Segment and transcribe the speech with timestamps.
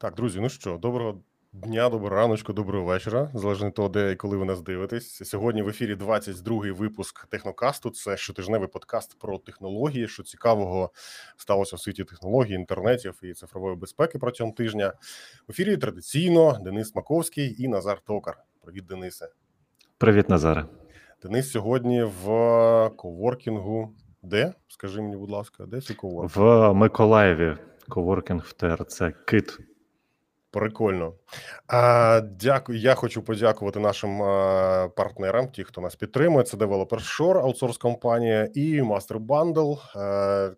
[0.00, 1.20] Так, друзі, ну що, доброго
[1.52, 3.30] дня, доброго раночку, доброго вечора.
[3.34, 5.28] Залежно від того, де і коли ви нас дивитесь.
[5.28, 7.90] Сьогодні в ефірі 22-й випуск технокасту.
[7.90, 10.90] Це щотижневий подкаст про технології, що цікавого
[11.36, 14.92] сталося в світі технологій, інтернетів і цифрової безпеки протягом тижня.
[15.48, 18.38] В ефірі традиційно Денис Маковський і Назар Токар.
[18.64, 19.28] Привіт, Денисе.
[19.98, 20.66] Привіт, Назаре.
[21.22, 23.94] Денис сьогодні в коворкінгу.
[24.22, 24.54] Де?
[24.68, 26.46] Скажи мені, будь ласка, де цей коворкінг?
[26.46, 27.56] В Миколаєві.
[27.88, 29.58] Коворкінг в ТРЦ Кит.
[30.50, 31.14] Прикольно.
[31.66, 32.78] А, Дякую.
[32.78, 36.44] Я хочу подякувати нашим а, партнерам, ті, хто нас підтримує.
[36.44, 40.50] Це Developer Shore, аутсорс компанія, і Master Bundle, а,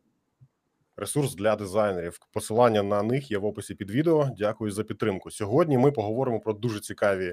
[0.96, 2.18] ресурс для дизайнерів.
[2.32, 4.28] Посилання на них є в описі під відео.
[4.38, 5.30] Дякую за підтримку.
[5.30, 7.32] Сьогодні ми поговоримо про дуже цікаві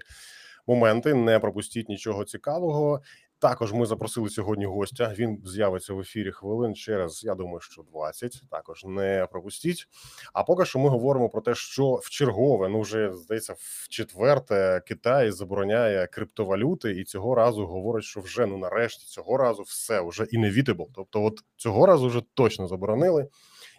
[0.67, 1.13] моменти.
[1.13, 3.01] Не пропустіть нічого цікавого.
[3.39, 5.13] Також ми запросили сьогодні гостя.
[5.17, 8.43] Він з'явиться в ефірі хвилин через, я думаю, що 20.
[8.51, 9.87] Також не пропустіть.
[10.33, 14.81] А поки що ми говоримо про те, що в чергове, ну вже здається, в четверте
[14.87, 20.23] Китай забороняє криптовалюти, і цього разу говорить, що вже ну нарешті цього разу все вже
[20.23, 20.87] inevitable.
[20.93, 23.27] Тобто, от цього разу вже точно заборонили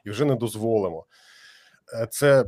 [0.05, 1.07] і вже не дозволимо.
[1.95, 2.45] Е, це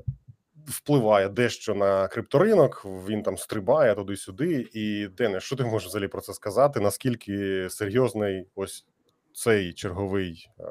[0.66, 2.86] впливає дещо на крипторинок.
[3.08, 4.69] Він там стрибає туди-сюди.
[4.72, 6.80] І Дене, що ти можеш взагалі про це сказати?
[6.80, 8.86] Наскільки серйозний ось
[9.33, 10.64] цей черговий е,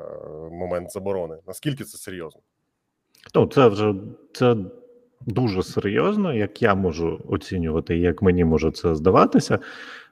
[0.52, 1.38] момент заборони?
[1.48, 2.42] Наскільки це серйозно?
[3.36, 3.94] Ну, це вже
[4.34, 4.56] це
[5.22, 9.60] дуже серйозно, як я можу оцінювати, як мені може це здаватися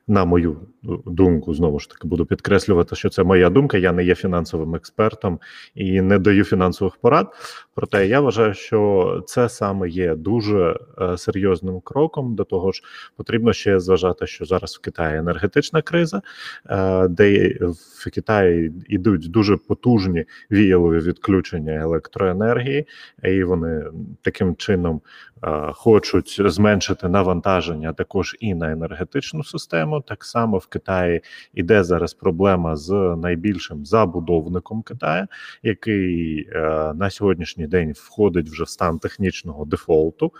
[0.08, 0.58] на мою
[1.05, 3.77] думку, знову ж таки буду підкреслювати, що це моя думка.
[3.77, 5.39] Я не є фінансовим експертом
[5.75, 7.27] і не даю фінансових порад.
[7.75, 12.36] Проте я вважаю, що це саме є дуже е, серйозним кроком.
[12.36, 12.83] До того ж,
[13.16, 16.21] потрібно ще зважати, що зараз в Китаї енергетична криза,
[16.69, 17.58] е, де
[18.05, 22.88] в Китаї йдуть дуже потужні віялові відключення електроенергії,
[23.23, 23.86] і вони
[24.21, 25.02] таким чином
[25.44, 29.96] е, хочуть зменшити навантаження також і на енергетичну систему.
[30.01, 31.21] Так само в Китаї
[31.53, 35.27] іде зараз проблема з найбільшим забудовником Китаю,
[35.63, 40.31] який е, на сьогоднішній день входить вже в стан технічного дефолту,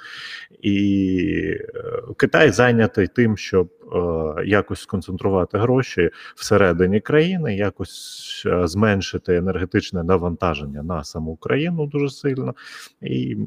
[0.62, 9.36] і е, Китай зайнятий тим, щоб е, якось сконцентрувати гроші всередині країни, якось е, зменшити
[9.36, 12.56] енергетичне навантаження на саму країну дуже сильно.
[13.02, 13.38] І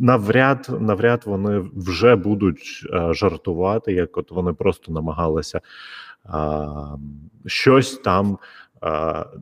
[0.00, 5.60] навряд навряд вони вже будуть а, е, жартувати, як от вони просто намагалися
[6.24, 6.96] а,
[7.46, 8.38] щось там.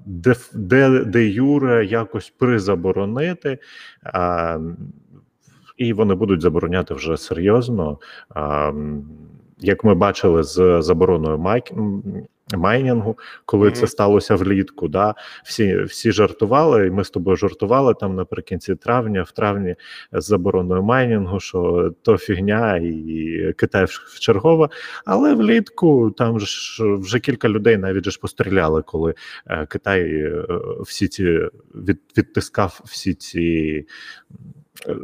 [0.06, 3.58] Де де, де Юре якось призаборонити,
[4.02, 4.58] а,
[5.76, 7.98] і вони будуть забороняти вже серйозно.
[8.28, 8.72] А,
[9.58, 11.64] Як ми бачили з забороною майк
[12.56, 13.72] майнінгу, коли mm-hmm.
[13.72, 14.88] це сталося влітку.
[14.88, 15.14] Да?
[15.44, 19.74] Всі всі жартували, і ми з тобою жартували там наприкінці травня, в травні
[20.12, 24.68] з забороною майнінгу, що то фігня і Китай в чергове.
[25.04, 29.14] Але влітку там ж вже кілька людей навіть ж постріляли, коли
[29.46, 30.44] е, Китай е,
[30.80, 31.24] всі ці
[31.74, 33.86] від, відтискав всі ці
[34.88, 34.96] е,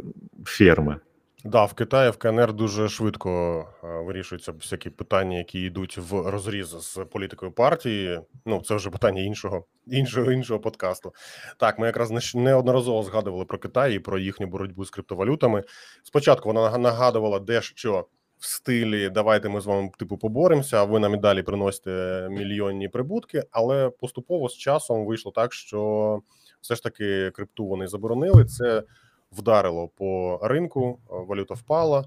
[0.45, 0.95] ферми.
[1.43, 6.67] Да, в Китаї в КНР дуже швидко е, вирішуються всякі питання, які йдуть в розріз
[6.67, 8.21] з політикою партії.
[8.45, 11.13] Ну це вже питання іншого іншого іншого подкасту.
[11.57, 15.63] Так, ми якраз неодноразово згадували про Китай і про їхню боротьбу з криптовалютами.
[16.03, 18.07] Спочатку вона нагадувала дещо
[18.37, 22.89] в стилі Давайте ми з вами типу поборемося, а ви нам і далі приносите мільйонні
[22.89, 23.43] прибутки.
[23.51, 26.21] Але поступово з часом вийшло так, що
[26.61, 28.45] все ж таки крипту вони заборонили.
[28.45, 28.83] Це
[29.31, 32.05] вдарило по ринку, валюта впала.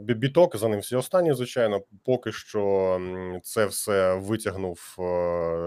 [0.00, 3.00] Біток за ним всі останні, звичайно, поки що
[3.42, 4.96] це все витягнув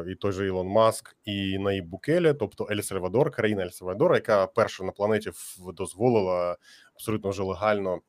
[0.07, 4.47] і той же Ілон Маск і Наїб Букелі, тобто Ель Сальвадор, країна Ель Сальвадор, яка
[4.47, 5.31] перша на планеті
[5.73, 6.57] дозволила
[6.95, 7.99] абсолютно вже легально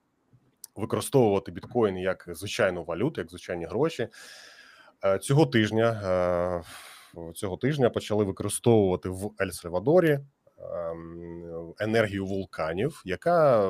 [0.76, 4.09] використовувати біткоін як звичайну валюту, як звичайні гроші.
[5.04, 6.65] Е, цього тижня
[7.34, 10.19] цього тижня почали використовувати в Ель Сальвадорі
[11.79, 13.63] енергію вулканів, яка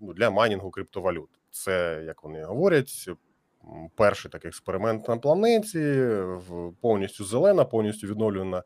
[0.00, 1.30] ну, для майнінгу криптовалют.
[1.50, 3.10] Це як вони говорять.
[3.96, 6.10] Перший такий експеримент на планеті,
[6.80, 8.62] повністю зелена, повністю відновлювана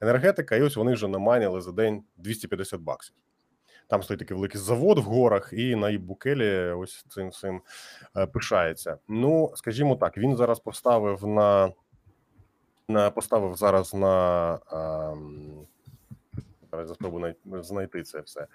[0.00, 0.56] енергетика.
[0.56, 3.14] І ось вони вже намайнили за день 250 баксів.
[3.88, 7.62] Там стоїть такий великий завод в горах, і на Букелі ось цим всім
[8.16, 8.98] е, пишається.
[9.08, 11.72] Ну, скажімо так, він зараз поставив на,
[12.88, 14.08] на поставив зараз на.
[14.66, 15.14] А,
[16.72, 18.46] зараз спробую знайти це все.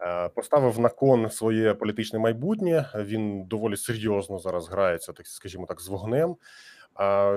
[0.00, 2.90] Е, поставив на кон своє політичне майбутнє.
[2.94, 6.36] Він доволі серйозно зараз грається, так скажімо так, з вогнем.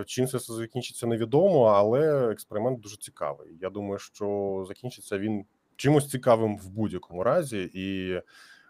[0.06, 3.58] Чим це закінчиться, невідомо, але експеримент дуже цікавий.
[3.62, 5.46] Я думаю, що закінчиться він
[5.76, 7.70] чимось цікавим в будь-якому разі.
[7.74, 8.20] І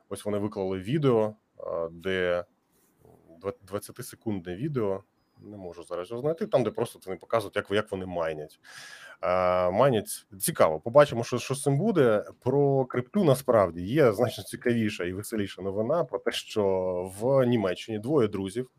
[0.09, 1.35] ось вони виклали відео,
[1.91, 2.43] де
[3.71, 5.03] 20-секундне відео.
[5.41, 6.47] Не можу зараз його знайти.
[6.47, 8.59] Там, де просто вони показують, як як вони майнять.
[9.21, 10.79] А, Майнять цікаво.
[10.79, 12.25] Побачимо, що що з цим буде.
[12.39, 16.63] Про крипту насправді є значно цікавіша і веселіша новина про те, що
[17.19, 18.69] в Німеччині двоє друзів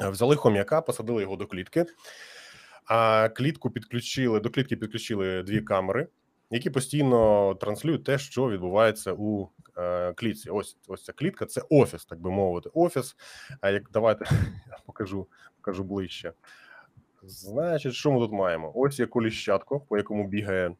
[0.00, 1.84] взяли хом'яка, посадили його до клітки,
[2.84, 6.08] а клітку підключили до клітки підключили дві камери,
[6.50, 9.55] які постійно транслюють те, що відбувається у е,
[10.14, 10.50] клітці.
[10.50, 12.70] Ось ось ця клітка, це офіс, так би мовити.
[12.74, 13.16] Офіс.
[13.60, 14.24] А як давайте
[14.70, 15.26] я покажу,
[15.56, 16.32] покажу ближче.
[17.22, 18.72] Значить, що ми тут маємо?
[18.74, 20.76] Ось є коліщатко, по якому бігає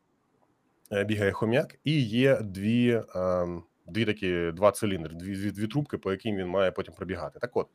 [0.92, 3.46] е, бігає хом'як, і є дві е,
[3.86, 7.38] дві такі два циліндри, дві, дві дві трубки, по яким він має потім пробігати.
[7.38, 7.66] Так, от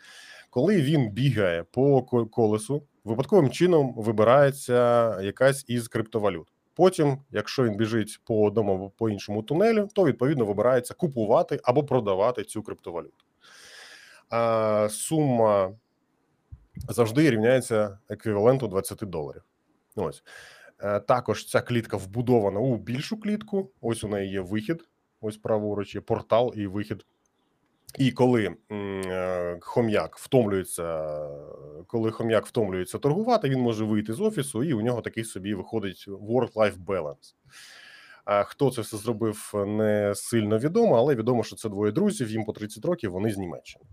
[0.49, 6.47] коли він бігає по колесу, випадковим чином вибирається якась із криптовалют.
[6.81, 11.83] Потім, якщо він біжить по одному або по іншому тунелю, то відповідно вибирається купувати або
[11.83, 13.25] продавати цю криптовалюту.
[14.29, 15.75] А сума
[16.89, 19.41] завжди рівняється еквіваленту 20 доларів.
[19.95, 20.23] Ось
[20.79, 23.71] е, також ця клітка вбудована у більшу клітку.
[23.81, 24.89] Ось у неї є вихід.
[25.21, 27.05] Ось праворуч є портал і вихід.
[27.97, 31.17] І коли е, хом'як втомлюється,
[31.87, 36.05] коли хом'як втомлюється торгувати, він може вийти з офісу, і у нього такий собі виходить
[36.07, 37.35] work-life balance.
[38.25, 42.31] А хто це все зробив, не сильно відомо, але відомо, що це двоє друзів.
[42.31, 43.85] Їм по 30 років вони з Німеччини.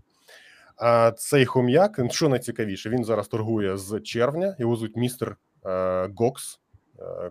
[0.77, 4.55] А цей хом'як, що найцікавіше, він зараз торгує з червня.
[4.59, 6.59] Його звуть містер е, Гокс.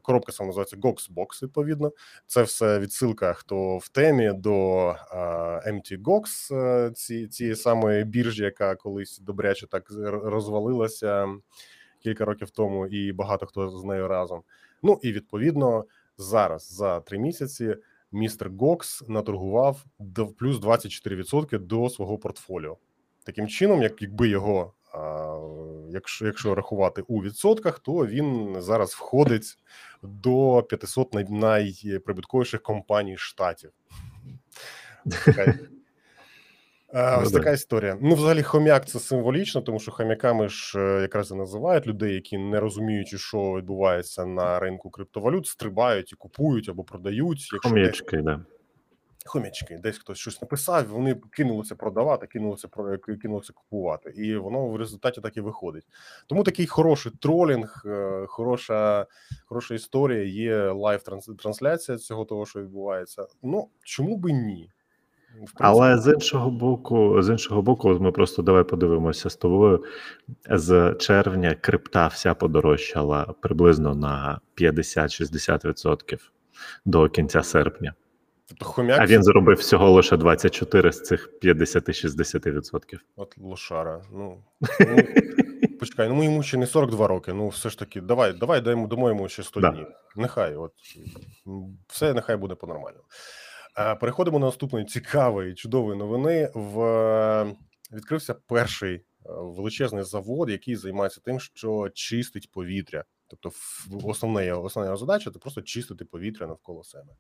[0.03, 1.93] Коробка саме називається Gox відповідно.
[2.26, 4.88] Це все відсилка, хто в темі до
[5.67, 9.91] MT Gox, е, ці, цієї самої біржі, яка колись добряче так
[10.23, 11.29] розвалилася
[12.00, 14.43] кілька років тому, і багато хто з нею разом.
[14.82, 15.85] Ну і відповідно
[16.19, 17.76] зараз за три місяці
[18.12, 19.85] містер Гокс наторгував
[20.38, 22.76] плюс 24% до свого портфоліо.
[23.25, 24.73] Таким чином, як якби його
[25.90, 29.58] Якщо якщо рахувати у відсотках, то він зараз входить
[30.02, 33.70] до 500 най, найприбутковіших компаній штатів.
[36.94, 37.99] Ну ось така історія.
[38.00, 42.38] Ну, взагалі, хом'як це символічно, тому що хом'яками ж е, якраз і називають людей, які
[42.38, 47.52] не розуміючи, що відбувається на ринку криптовалют, стрибають і купують або продають.
[47.52, 48.41] Якщо Хом'ячки, да
[49.28, 52.69] хомячки, десь хтось щось написав, вони кинулися продавати, кинулися
[53.22, 55.84] кинулися купувати, і воно в результаті так і виходить.
[56.26, 59.06] Тому такий хороший тролінг, е, хороша
[59.46, 60.25] хороша історія.
[60.25, 61.02] Є лайв
[61.38, 63.26] трансляція цього того, що відбувається.
[63.42, 64.70] Ну чому би ні?
[65.54, 69.84] Але з іншого боку, з іншого боку, ми просто давай подивимося з тобою.
[70.50, 76.19] З червня крипта вся подорожчала приблизно на 50-60%
[76.84, 77.94] до кінця серпня.
[78.48, 79.00] Тобто хомяк...
[79.00, 82.98] А він заробив всього лише 24 з цих 50-60%.
[83.16, 84.02] От лошара.
[84.12, 84.44] Ну,
[84.80, 84.96] ну
[85.80, 87.32] почекай, ну йому ще не 42 роки.
[87.32, 89.70] Ну, все ж таки, давай, давай даємо дамо йому ще 100 да.
[89.70, 89.86] днів.
[90.16, 90.72] Нехай, от
[91.88, 93.04] все нехай буде по-нормальному.
[94.00, 96.50] Переходимо на наступної цікавої, чудової новини.
[96.54, 97.54] В
[97.92, 103.04] відкрився перший е, величезний завод, який займається тим, що чистить повітря.
[103.26, 103.50] Тобто,
[104.04, 107.12] основна основна задача це просто чистити повітря навколо себе.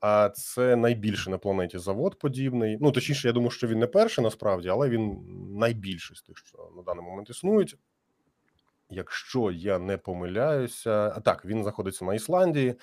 [0.00, 2.78] А це найбільший на планеті завод подібний.
[2.80, 5.18] Ну точніше, я думаю, що він не перший насправді, але він
[5.58, 7.76] найбільший з тих, що на даний момент існують.
[8.90, 12.74] Якщо я не помиляюся, а так він знаходиться на Ісландії,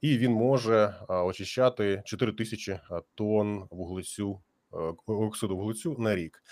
[0.00, 2.80] і він може очищати 4 тисячі
[3.14, 4.40] тонн вуглецю
[5.06, 6.42] оксиду вуглецю на рік.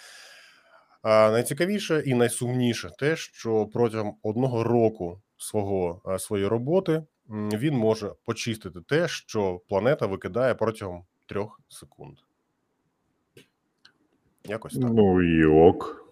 [1.03, 8.81] А найцікавіше і найсумніше те, що протягом одного року свого своєї роботи він може почистити
[8.81, 12.19] те, що планета викидає протягом трьох секунд.
[14.45, 14.91] Якось так.
[14.93, 16.09] Ну і ок.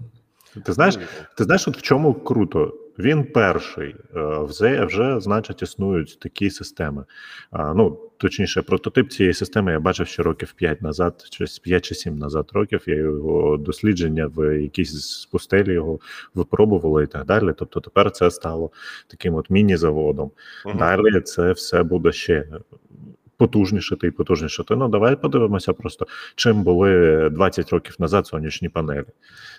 [0.64, 1.02] Ти знаєш, ну,
[1.36, 2.74] ти знаєш, от в чому круто?
[3.00, 7.04] Він перший е, вже, вже значить, існують такі системи.
[7.52, 12.18] Ну, точніше, прототип цієї системи я бачив ще років 5 назад, чи 5 чи 7
[12.18, 12.82] назад років.
[12.86, 16.00] Я його дослідження в якійсь пустелі його
[16.34, 17.52] випробували і так далі.
[17.56, 18.70] Тобто тепер це стало
[19.06, 20.30] таким от міні-заводом.
[20.64, 20.78] Угу.
[20.78, 22.46] Далі це все буде ще
[23.40, 24.76] потужнішати і потужнішати.
[24.76, 29.04] Ну давай подивимося просто, чим були 20 років назад сонячні панелі.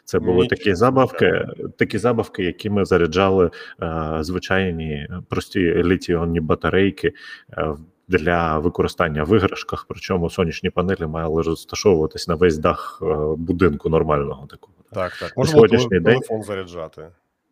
[0.06, 1.48] Це були такі забавки,
[1.78, 7.14] такі забавки, які ми заряджали е, звичайні прості літіонні батарейки.
[7.58, 7.76] Е,
[8.08, 13.06] для використання в іграшках, причому сонячні панелі мали розташовуватись на весь дах е,
[13.38, 14.74] будинку нормального такого.
[14.94, 15.38] Так, так.
[15.38, 17.08] Можна телефон заряджати.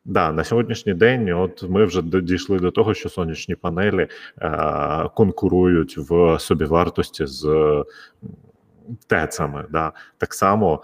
[0.05, 4.07] Да, на сьогоднішній день, от ми вже дійшли до того, що сонячні панелі
[4.41, 7.45] е, конкурують в собівартості з
[9.07, 9.65] ТЕЦами.
[9.69, 9.91] Да.
[10.17, 10.83] Так само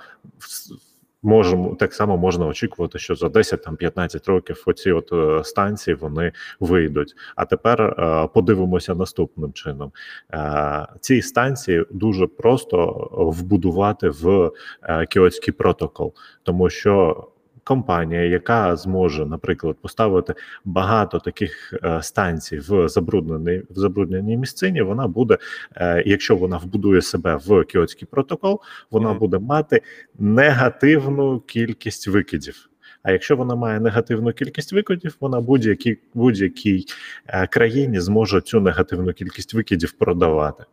[1.25, 7.15] можемо так само можна очікувати, що за 10-15 років оці от е, станції вони вийдуть.
[7.35, 9.91] А тепер е, подивимося наступним чином:
[10.33, 14.51] е, ці станції дуже просто вбудувати в
[14.83, 17.27] е, кіотський протокол, тому що
[17.65, 20.33] компанія, яка зможе, наприклад, поставити
[20.65, 25.37] багато таких е, станцій в забрудненій в забрудненій місцині, вона буде,
[25.75, 29.81] е, якщо вона вбудує себе в кіотський протокол, вона буде мати
[30.19, 32.69] негативну кількість викидів.
[33.03, 36.85] А якщо вона має негативну кількість викидів, вона будь-якій будь-якій
[37.27, 40.63] е, країні зможе цю негативну кількість викидів продавати.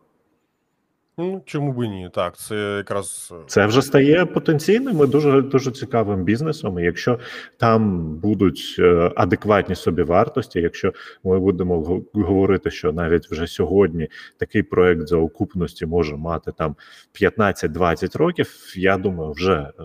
[1.17, 2.09] Ну, чому б і ні?
[2.13, 6.79] Так, це якраз е, це вже стає потенційним і дуже дуже цікавим бізнесом.
[6.79, 7.19] І Якщо
[7.57, 10.93] там будуть е, адекватні собі вартості, якщо
[11.23, 16.75] ми будемо говорити, що навіть вже сьогодні такий проект за окупності може мати там
[17.21, 19.83] 15-20 років, я думаю, вже е,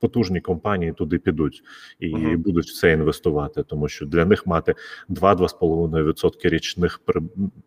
[0.00, 1.62] потужні компанії туди підуть
[1.98, 2.36] і uh-huh.
[2.36, 4.74] будуть в це інвестувати, тому що для них мати
[5.08, 7.00] 2-2,5% річних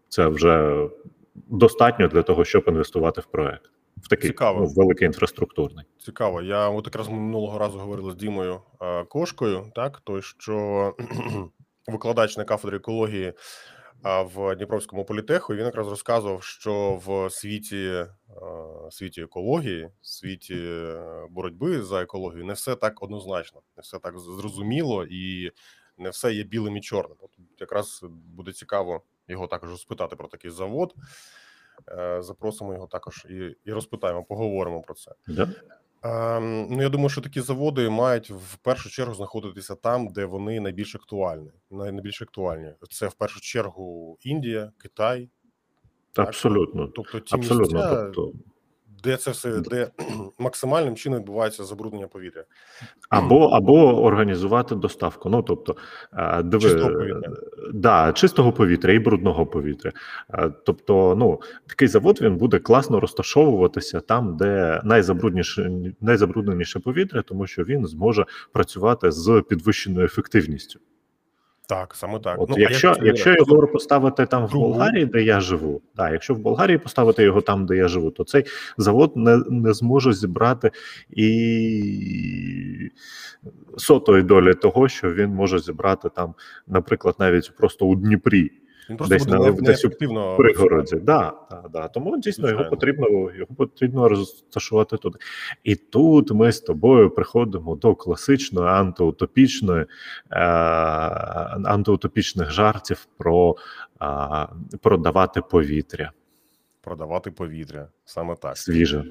[0.10, 0.88] це вже
[1.36, 3.72] достатньо для того, щоб інвестувати в проект.
[3.98, 4.60] В такий Цікаво.
[4.60, 5.86] Ну, великий інфраструктурний.
[5.98, 6.42] Цікаво.
[6.42, 10.96] Я от якраз минулого разу говорили з Дімою е, Кошкою, так той, що
[11.88, 13.34] викладач на кафедрі екології
[14.04, 15.56] в Дніпровському політеху.
[15.56, 18.08] Він якраз розказував, що в світі е,
[18.92, 25.06] світі екології, світі е, боротьби за екологію не все так однозначно, не все так зрозуміло
[25.10, 25.52] і
[25.98, 27.18] не все є білим і чорним.
[27.20, 30.96] От якраз буде цікаво його також спитати про такий завод.
[31.88, 35.12] Е, запросимо його також і і розпитаємо, поговоримо про це.
[35.28, 35.50] Yeah.
[36.04, 40.60] Ем, ну я думаю, що такі заводи мають в першу чергу знаходитися там, де вони
[40.60, 41.52] найбільш актуальні.
[41.72, 45.30] Найбільш актуальні це в першу чергу Індія, Китай.
[46.16, 46.86] Абсолютно.
[46.86, 46.94] Так?
[46.96, 47.80] Тобто ті Абсолютно.
[47.80, 48.34] місця, тобто
[49.04, 49.92] де це все, де
[50.40, 52.44] максимальним чином відбувається забруднення повітря,
[53.10, 55.30] або або організувати доставку.
[55.30, 55.76] Ну тобто,
[56.44, 57.32] диви, чистого повітря
[57.74, 59.92] да, чистого повітря і брудного повітря.
[60.66, 67.64] Тобто, ну такий завод він буде класно розташовуватися там, де найзабрудніше найзабрудненіше повітря, тому що
[67.64, 70.80] він зможе працювати з підвищеною ефективністю.
[71.68, 72.42] Так, саме так.
[72.42, 76.34] От ну, Якщо якщо, якщо його поставити там в Болгарії, де я живу, да, якщо
[76.34, 78.46] в Болгарії поставити його там, де я живу, то цей
[78.78, 80.72] завод не не зможе зібрати
[81.10, 82.92] і
[83.78, 86.36] сотої долі того, що він може зібрати там,
[86.68, 88.52] наприклад, навіть просто у Дніпрі.
[88.90, 89.90] Він просто десь буде на десь у
[90.38, 90.96] пригороді.
[90.96, 91.88] Да, да, да.
[91.88, 92.60] Тому дійсно Звичайно.
[92.60, 95.20] його потрібно його потрібно розташувати туди.
[95.64, 99.86] І тут ми з тобою приходимо до класичної антиутопічної
[100.32, 100.40] е,
[101.66, 103.56] антиутопічних жартів про
[104.02, 104.48] е,
[104.82, 106.12] продавати повітря.
[106.82, 108.58] Продавати повітря саме так.
[108.58, 109.06] Свіже.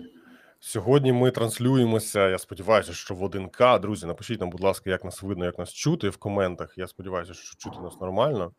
[0.61, 2.29] Сьогодні ми транслюємося.
[2.29, 3.81] Я сподіваюся, що в 1К.
[3.81, 6.75] Друзі, напишіть нам, будь ласка, як нас видно, як нас чути в коментах.
[6.77, 8.53] Я сподіваюся, що чути нас нормально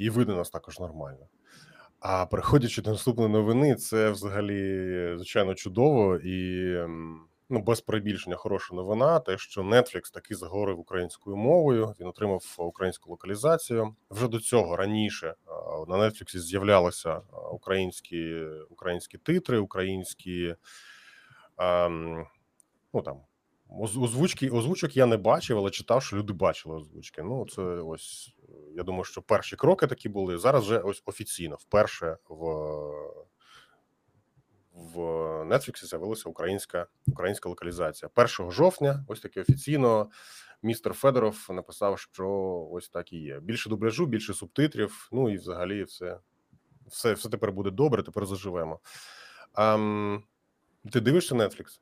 [0.00, 1.26] і видно нас також нормально.
[2.00, 6.74] А переходячи до наступної новини, це взагалі звичайно чудово і
[7.48, 9.20] ну без перебільшення хороша новина.
[9.20, 11.94] Те, що Netflix таки заговорив українською мовою.
[12.00, 13.94] Він отримав українську локалізацію.
[14.10, 15.34] Вже до цього раніше
[15.88, 17.20] на Netflix з'являлися
[17.52, 20.54] українські українські титри, українські
[22.92, 23.20] ну там
[23.78, 27.22] озвучки озвучок я не бачив, але читав, що люди бачили озвучки.
[27.22, 28.34] Ну це ось
[28.76, 30.38] я думаю, що перші кроки такі були.
[30.38, 32.44] Зараз вже ось офіційно вперше в
[34.72, 34.98] в
[35.44, 38.10] Netflix з'явилася українська українська локалізація.
[38.14, 40.10] 1 жовтня, ось таки офіційно.
[40.62, 42.28] Містер Федоров написав, що
[42.72, 43.40] ось так і є.
[43.40, 45.08] Більше дубляжу, більше субтитрів.
[45.12, 46.18] Ну і взагалі, все
[46.86, 48.02] все, все тепер буде добре.
[48.02, 48.80] Тепер заживемо.
[49.54, 49.78] А,
[50.92, 51.80] Ти дивишся Netflix?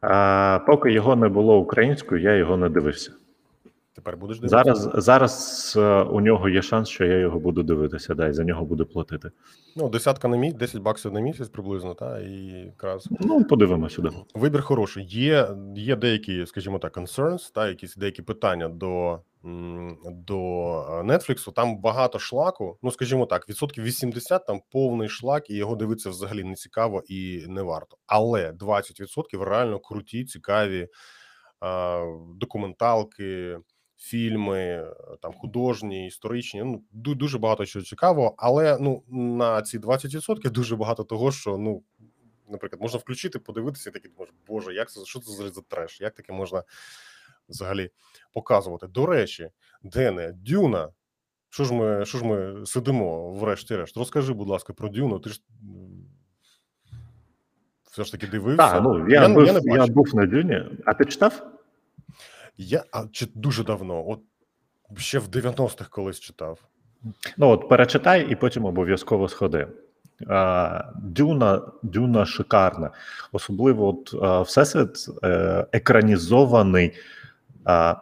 [0.00, 3.12] А, Поки його не було українською, я його не дивився.
[3.94, 4.74] Тепер будеш дивитися?
[4.74, 8.44] Зараз зараз е, у нього є шанс, що я його буду дивитися, да, і за
[8.44, 9.30] нього буду платити.
[9.76, 12.32] Ну, десятка на місяць, 10 баксів на місяць приблизно, та і
[12.66, 13.08] якраз.
[13.20, 14.10] Ну, подивимося Да.
[14.34, 15.04] Вибір хороший.
[15.04, 19.18] Є є деякі, скажімо так, concerns, та якісь деякі питання до
[20.04, 21.52] до е, Netflix.
[21.52, 22.78] Там багато шлаку.
[22.82, 27.44] Ну, скажімо так, відсотків 80 там повний шлак, і його дивитися взагалі не цікаво і
[27.48, 27.96] не варто.
[28.06, 30.88] Але 20% реально круті, цікаві
[32.34, 33.58] документалки
[33.96, 34.86] фільми,
[35.22, 36.62] там художні, історичні.
[36.62, 39.02] Ну дуже багато чого цікавого, але ну
[39.38, 41.82] на ці 20% дуже багато того, що ну.
[42.48, 46.00] Наприклад, можна включити, подивитися, і такий думаєш, боже, як це що це за треш?
[46.00, 46.62] Як таке можна
[47.50, 47.90] взагалі
[48.32, 48.86] показувати.
[48.86, 49.50] До речі,
[49.82, 50.88] Дене, Дюна.
[51.50, 53.96] Що ж ми що ж ми сидимо, врешті-решт?
[53.96, 55.18] Розкажи, будь ласка, про Дюну.
[55.18, 55.40] Ти ж
[57.90, 58.70] все ж таки дивився.
[58.70, 60.62] Так, ну я, я, був, я, не я був на Дюні.
[60.84, 61.46] А ти читав?
[62.56, 64.20] Я а, чи дуже давно, от
[64.96, 66.58] ще в 90-х колись читав.
[67.36, 69.66] Ну от перечитай і потім обов'язково сходи.
[71.02, 72.90] Дюна, Дюна шикарна.
[73.32, 74.12] Особливо от
[74.46, 76.92] всесвіт е, екранізований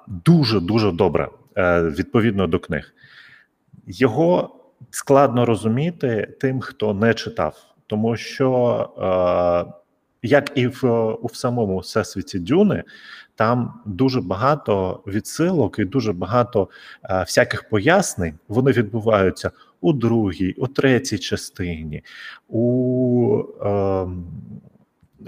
[0.07, 2.95] дуже дуже добре е, відповідно до книг.
[3.87, 4.57] Його
[4.91, 8.91] складно розуміти тим, хто не читав, тому що,
[9.69, 9.73] е,
[10.23, 12.85] як і в у самому всесвіті Дюни,
[13.35, 16.69] там дуже багато відсилок і дуже багато
[17.05, 18.35] е, всяких пояснень.
[18.49, 19.51] Вони відбуваються
[19.81, 22.05] у другій, у третій частині,
[22.49, 24.07] у е,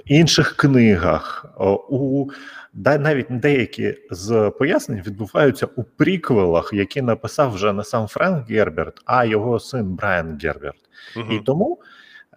[0.04, 1.46] інших книгах,
[1.88, 2.26] у
[2.74, 9.24] навіть деякі з пояснень відбуваються у приквелах, які написав вже не сам Френк Герберт, а
[9.24, 10.80] його син Брайан Герберт.
[11.16, 11.32] Угу.
[11.32, 11.78] І тому.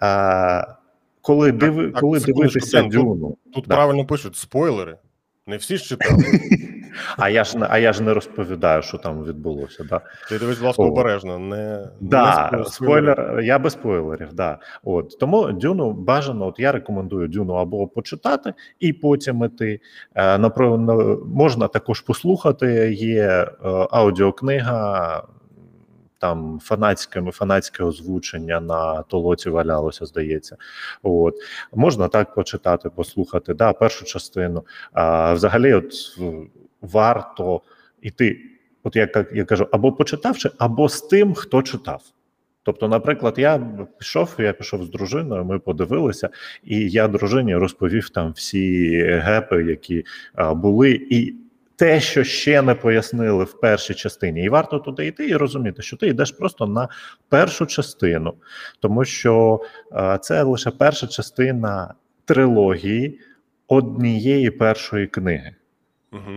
[0.02, 0.68] Е,
[1.22, 3.76] коли диви, так, коли дивитися Дюну, тут, тут да.
[3.76, 4.98] правильно пишуть спойлери.
[5.48, 6.24] Не всі ж читали.
[7.18, 9.84] А я ж а я ж не розповідаю, що там відбулося.
[9.84, 10.02] Да?
[10.30, 11.40] Ти дивись, будь ласка, обережно.
[11.40, 14.60] Не, да, не спойлер, Я без спойлерів, да.
[14.84, 16.48] От тому Дюну бажано.
[16.48, 19.80] От я рекомендую Дюну або почитати і потім іти.
[20.16, 20.38] Е,
[21.26, 22.94] можна також послухати.
[22.94, 23.48] Є е,
[23.92, 25.24] аудіокнига
[26.24, 30.58] там фанатське фанатське озвучення на толоці валялося, здається.
[31.02, 31.36] От
[31.74, 33.54] можна так почитати, послухати.
[33.54, 34.66] Да, першу частину.
[34.94, 35.94] А взагалі, от
[36.82, 37.62] варто
[38.02, 38.42] йти.
[38.84, 42.02] От я я кажу, або почитавши, або з тим, хто читав.
[42.64, 43.68] Тобто, наприклад, я
[44.00, 46.30] пішов, я пішов з дружиною, ми подивилися,
[46.64, 51.36] і я дружині розповів там всі гепи, які а, були, і
[51.84, 55.98] те, що ще не пояснили в першій частині, і варто туди йти і розуміти, що
[55.98, 56.90] ти йдеш просто на
[57.30, 58.34] першу частину,
[58.80, 59.62] тому що
[59.92, 61.94] е, це лише перша частина
[62.26, 63.20] трилогії
[63.68, 65.56] однієї першої книги.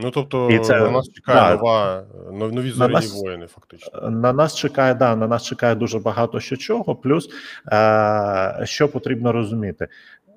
[0.02, 4.10] Ну, тобто і це, на нас чекає да, нова нові зоряні нас, воїни, фактично.
[4.10, 6.96] На нас чекає, да, на нас чекає дуже багато що чого.
[6.96, 7.28] Плюс,
[7.72, 9.88] е, що потрібно розуміти,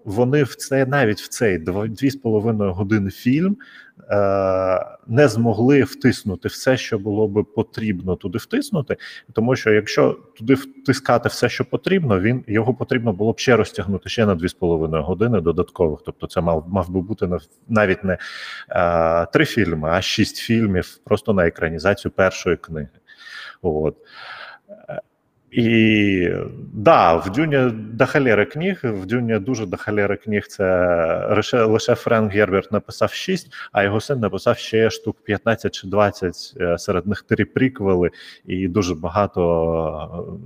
[0.05, 3.57] вони в це навіть в цей дві з половиною години фільм
[5.07, 8.97] не змогли втиснути все, що було би потрібно туди втиснути,
[9.33, 14.09] тому що якщо туди втискати все, що потрібно, він його потрібно було б ще розтягнути
[14.09, 15.99] ще на дві з половиною години додаткових.
[16.05, 17.29] Тобто, це мав мав би бути
[17.67, 18.17] навіть не
[18.69, 22.89] е, три фільми, а шість фільмів просто на екранізацію першої книги.
[23.61, 23.95] От.
[25.51, 26.29] І
[26.73, 30.47] да, в Дюні до халери книг, в Дюні дуже до халери книг.
[30.47, 36.53] Це лише Френк Герберт написав 6, а його син написав ще штук 15 чи 20,
[36.61, 38.09] е, серед них три приквели
[38.45, 40.39] і дуже багато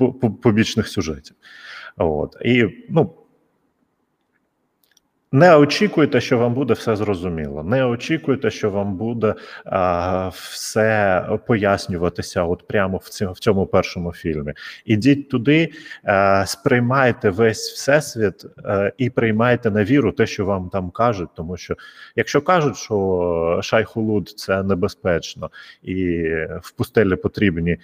[0.00, 0.04] е,
[0.42, 1.36] побічних сюжетів.
[1.96, 2.36] От.
[2.44, 3.14] І ну,
[5.32, 7.62] не очікуйте, що вам буде все зрозуміло.
[7.62, 14.12] Не очікуйте, що вам буде а, все пояснюватися, от прямо в цьому в цьому першому
[14.12, 14.52] фільмі.
[14.84, 15.72] Ідіть туди,
[16.04, 21.28] а, сприймайте весь всесвіт а, і приймайте на віру те, що вам там кажуть.
[21.36, 21.74] Тому що
[22.16, 25.50] якщо кажуть, що шайхулуд це небезпечно,
[25.82, 26.22] і
[26.62, 27.76] в пустелі потрібні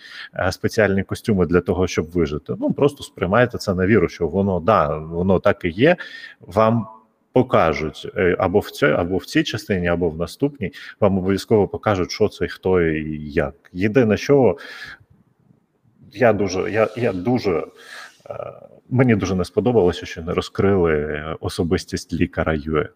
[0.50, 2.54] спеціальні костюми для того, щоб вижити.
[2.60, 5.96] Ну просто сприймайте це на віру, що воно да, воно так і є.
[6.40, 6.86] Вам
[7.36, 12.10] покажуть е, або в цій, або в цій частині, або в наступній, вам обов'язково покажуть,
[12.10, 13.54] що це, хто і як.
[13.72, 14.56] Єдине, що
[16.12, 17.64] я дуже, я, я дуже.
[18.30, 18.52] Е,
[18.90, 22.88] мені дуже не сподобалося, що не розкрили особистість лікаря Юе.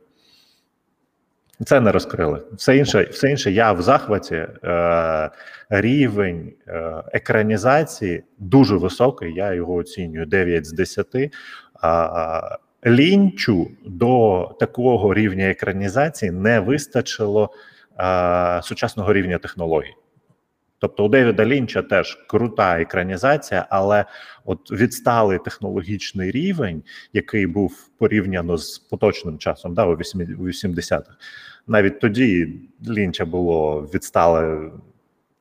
[1.64, 2.42] Це не розкрили.
[2.52, 4.46] Все інше, все інше я в захваті.
[4.64, 5.30] Е,
[5.70, 9.34] Рівень е, екранізації дуже високий.
[9.34, 11.06] Я його оцінюю 9 з 10.
[11.82, 17.50] А, лінчу до такого рівня екранізації не вистачило
[17.96, 19.94] а, сучасного рівня технологій.
[20.78, 24.04] Тобто у Девіда Лінча теж крута екранізація, але
[24.44, 31.10] от відсталий технологічний рівень, який був порівняно з поточним часом, да, у 80-х,
[31.66, 34.70] навіть тоді Лінча було відстале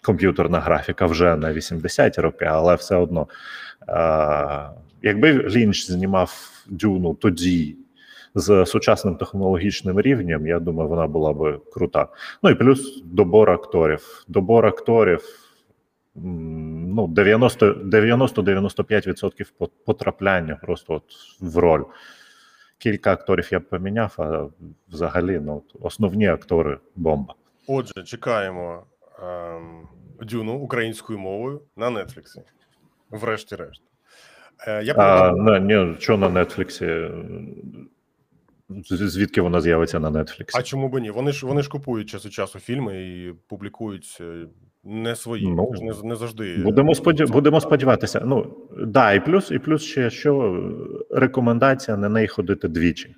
[0.02, 3.28] комп'ютерна графіка вже на 80-ті роки, але все одно.
[3.88, 4.70] А,
[5.02, 7.78] Якби Лінч знімав дюну тоді
[8.36, 12.08] з сучасним технологічним рівнем, я думаю, вона була би крута.
[12.44, 14.26] Ну і плюс добор акторів.
[14.28, 15.50] Добор акторів
[16.16, 21.04] ну 90-95% потрапляння просто от
[21.40, 21.84] в роль.
[22.78, 24.48] Кілька акторів я б поміняв, а
[24.90, 27.36] взагалі ну, основні актори бомба.
[27.68, 28.84] Отже, чекаємо
[29.24, 29.88] ем,
[30.22, 32.42] Дюну українською мовою на Нетфліксі.
[33.10, 33.89] Врешті-решт.
[34.68, 37.08] Е, я А, пам'ятаю, на, ні, що на Нетфліксі?
[38.90, 40.60] Звідки вона з'явиться на Нетфліксі?
[40.60, 41.12] а чому б ні?
[41.12, 44.46] Вони ж вони ж купують час від часу фільми і публікують е,
[44.84, 45.48] не свої.
[45.48, 46.58] Ну, не, не завжди.
[46.58, 47.26] Будемо споді...
[47.26, 48.22] будемо сподіватися.
[48.26, 53.16] Ну да, і плюс, і плюс ще що е, рекомендація на неї ходити двічі.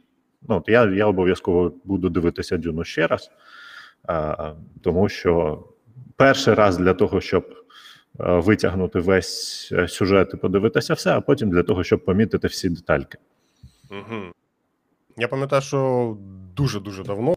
[0.50, 3.32] Ну, от я, я обов'язково буду дивитися Дюну ще раз,
[4.08, 5.64] а, тому що
[6.16, 7.56] перший раз для того, щоб е,
[8.24, 13.18] витягнути весь е, сюжет і подивитися все, а потім для того, щоб помітити всі детальки.
[13.92, 14.32] Угу.
[15.18, 16.18] Я пам'ятаю, що
[16.56, 17.36] дуже-дуже давно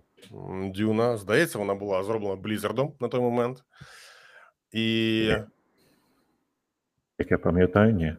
[0.74, 3.64] Дюна, здається, вона була зроблена Блізардом на той момент.
[4.72, 5.16] І
[7.18, 8.16] Як я пам'ятаю, ні.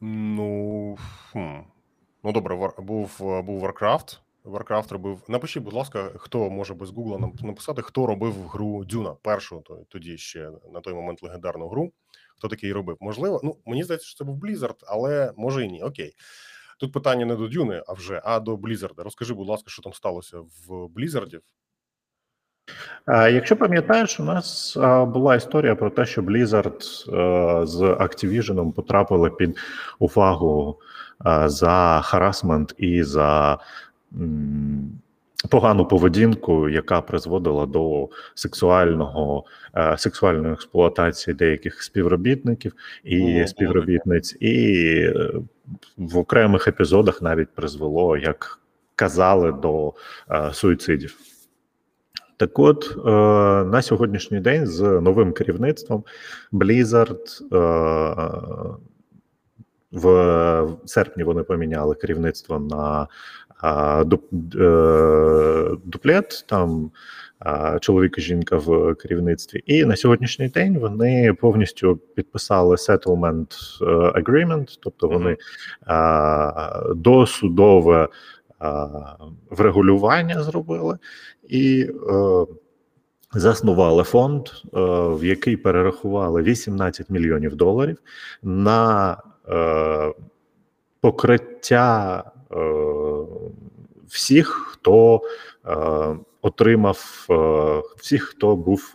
[0.00, 0.96] ну,
[1.32, 1.58] хм.
[2.24, 4.18] ну добре, Вар- був, е, був Warcraft.
[4.44, 5.20] Warcraft робив.
[5.28, 10.50] Напишіть, будь ласка, хто може без Гугла написати, хто робив гру Дюна, першу тоді ще
[10.72, 11.92] на той момент легендарну гру.
[12.36, 12.96] Хто такий робив?
[13.00, 15.82] Можливо, ну мені здається, що це був Blizzard, але може і ні.
[15.82, 16.12] Окей.
[16.78, 19.02] Тут питання не до Дюни, а вже а до Blizzard.
[19.02, 21.40] Розкажи, будь ласка, що там сталося в Blizzard.
[23.08, 24.76] Якщо пам'ятаєш, у нас
[25.06, 26.80] була історія про те, що Blizzard
[27.66, 29.56] з Activision потрапили під
[29.98, 30.80] увагу
[31.44, 33.58] за харасмент і за
[35.50, 39.44] погану поведінку, яка призводила до сексуального
[39.76, 42.72] е, сексуальної експлуатації деяких співробітників
[43.04, 45.32] і було співробітниць, і е,
[45.96, 48.60] в окремих епізодах навіть призвело, як
[48.96, 49.92] казали, до
[50.30, 51.16] е, суїцидів.
[52.36, 53.10] Так от, е,
[53.64, 56.04] на сьогоднішній день з новим керівництвом
[56.52, 58.84] Blizzard е,
[59.92, 63.06] в серпні вони поміняли керівництво на
[65.84, 66.90] дуплет, там
[67.80, 69.62] чоловік і жінка в керівництві.
[69.66, 75.36] І на сьогоднішній день вони повністю підписали settlement е, agreement, тобто вони
[76.94, 78.08] досудове
[79.50, 80.98] врегулювання зробили
[81.48, 82.46] і е,
[83.34, 84.50] заснували фонд, е,
[85.08, 87.98] в який перерахували 18 мільйонів доларів
[88.42, 89.16] на
[89.48, 90.12] е,
[91.00, 92.33] покриття е,
[94.06, 95.20] всіх, хто
[95.66, 95.76] е,
[96.42, 98.94] отримав, е, всіх, хто був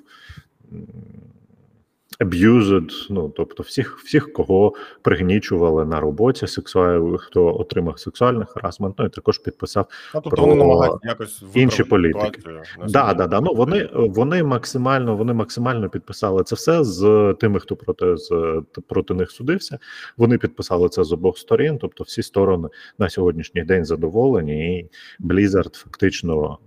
[2.20, 9.06] abused, ну тобто всіх, всіх, кого пригнічували на роботі, сексуаль, хто отримав сексуальний харасмент, ну
[9.06, 12.42] і також підписав Ну, тобто про вони намагаються якось інші політики.
[12.88, 13.42] Да, да, да.
[13.42, 19.14] Ну вони вони максимально вони максимально підписали це все з тими, хто проти з проти
[19.14, 19.80] них судився.
[20.18, 21.78] Вони підписали це з обох сторін.
[21.82, 26.58] Тобто, всі сторони на сьогоднішній день задоволені, і Blizzard фактично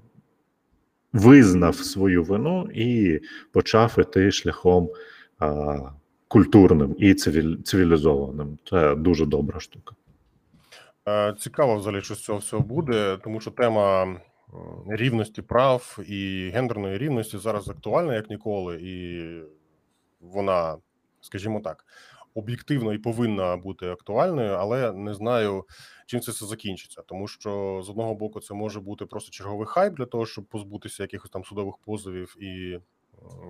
[1.13, 3.21] визнав свою вину і
[3.53, 4.97] почав іти шляхом а,
[6.29, 7.15] культурним і
[7.65, 8.59] цивілізованим.
[8.71, 9.95] Це дуже добра штука.
[11.09, 14.17] Е, Цікаво, взагалі, що з цього всього буде, тому що тема
[14.89, 19.25] рівності прав і гендерної рівності зараз актуальна як ніколи, і
[20.21, 20.77] вона,
[21.21, 21.85] скажімо так,
[22.35, 25.65] об'єктивно і повинна бути актуальною, але не знаю,
[26.07, 27.03] чим це все закінчиться.
[27.07, 31.03] Тому що з одного боку це може бути просто черговий хайп для того, щоб позбутися
[31.03, 32.79] якихось там судових позовів і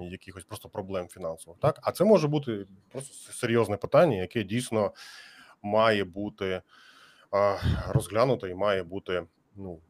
[0.03, 1.61] якихось просто проблем фінансових.
[1.61, 4.93] Так, а це може бути просто серйозне питання, яке дійсно
[5.63, 6.63] має бути
[7.89, 9.81] розглянуто і має бути ну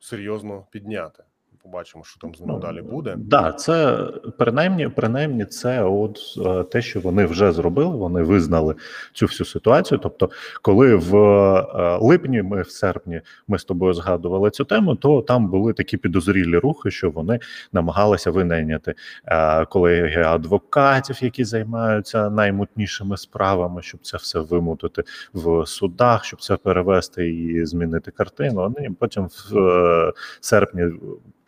[0.00, 1.24] серйозно підняте.
[1.62, 3.14] Побачимо, що там з ним Ну, далі буде.
[3.18, 4.06] Да, це
[4.38, 7.96] принаймні, принаймні, це от е, те, що вони вже зробили.
[7.96, 8.74] Вони визнали
[9.12, 10.00] цю всю ситуацію.
[10.02, 10.30] Тобто,
[10.62, 15.48] коли в е, липні, ми в серпні, ми з тобою згадували цю тему, то там
[15.48, 17.40] були такі підозрілі рухи, що вони
[17.72, 18.94] намагалися винайняти
[19.26, 26.56] е, колеги адвокатів, які займаються наймутнішими справами, щоб це все вимутити в судах, щоб це
[26.56, 28.60] перевести і змінити картину.
[28.60, 30.84] Вони потім в серпні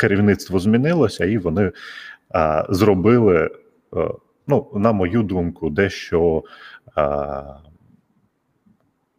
[0.00, 1.72] керівництво змінилося, і вони
[2.28, 3.50] а, зробили,
[3.92, 4.08] а,
[4.46, 6.44] ну, на мою думку, дещо,
[6.94, 7.42] а,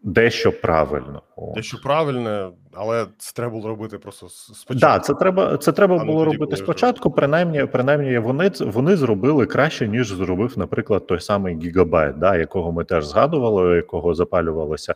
[0.04, 1.22] дещо правильно.
[1.42, 1.54] От.
[1.56, 4.74] Те, що правильне, але це треба було робити просто спочатку.
[4.76, 5.58] Да, це треба.
[5.58, 7.12] Це треба А було тоді, робити спочатку.
[7.12, 12.84] Принаймні, принаймні, вони вони зробили краще, ніж зробив, наприклад, той самий гігабайт, да, якого ми
[12.84, 14.96] теж згадували, якого запалювалося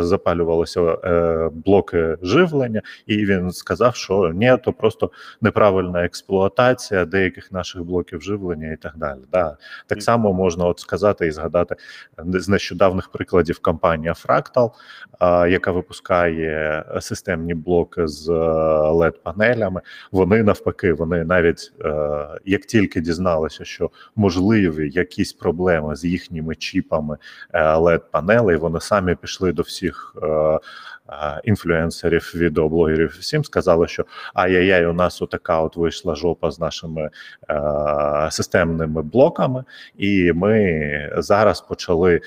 [0.00, 7.82] запалювалися е, блоки живлення, і він сказав, що ні, то просто неправильна експлуатація деяких наших
[7.84, 9.20] блоків живлення і так далі.
[9.32, 9.56] Да.
[9.86, 11.76] Так І- само можна от сказати і згадати
[12.18, 14.70] з нещодавних прикладів компанія Fractal,
[15.48, 19.80] яка випускає системні блоки з led панелями
[20.12, 21.72] Вони навпаки, вони навіть
[22.44, 27.16] як тільки дізналися, що можливі якісь проблеми з їхніми чіпами
[27.54, 30.16] led панелей вони самі пішли до всіх
[31.44, 37.10] інфлюенсерів, відеоблогерів, всім сказали, що ай-яй-яй, у нас отака от вийшла жопа з нашими
[38.30, 39.64] системними блоками,
[39.96, 42.20] і ми зараз почали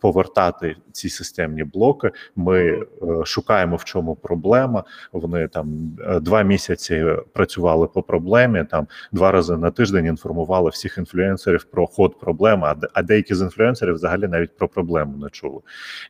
[0.00, 2.10] повертати ці системні блоки.
[2.36, 2.86] Ми е,
[3.24, 4.84] шукаємо в чому проблема.
[5.12, 8.64] Вони там е, два місяці працювали по проблемі.
[8.64, 12.74] Там два рази на тиждень інформували всіх інфлюенсерів про ход проблеми.
[12.92, 15.60] А деякі з інфлюенсерів взагалі навіть про проблему не чули.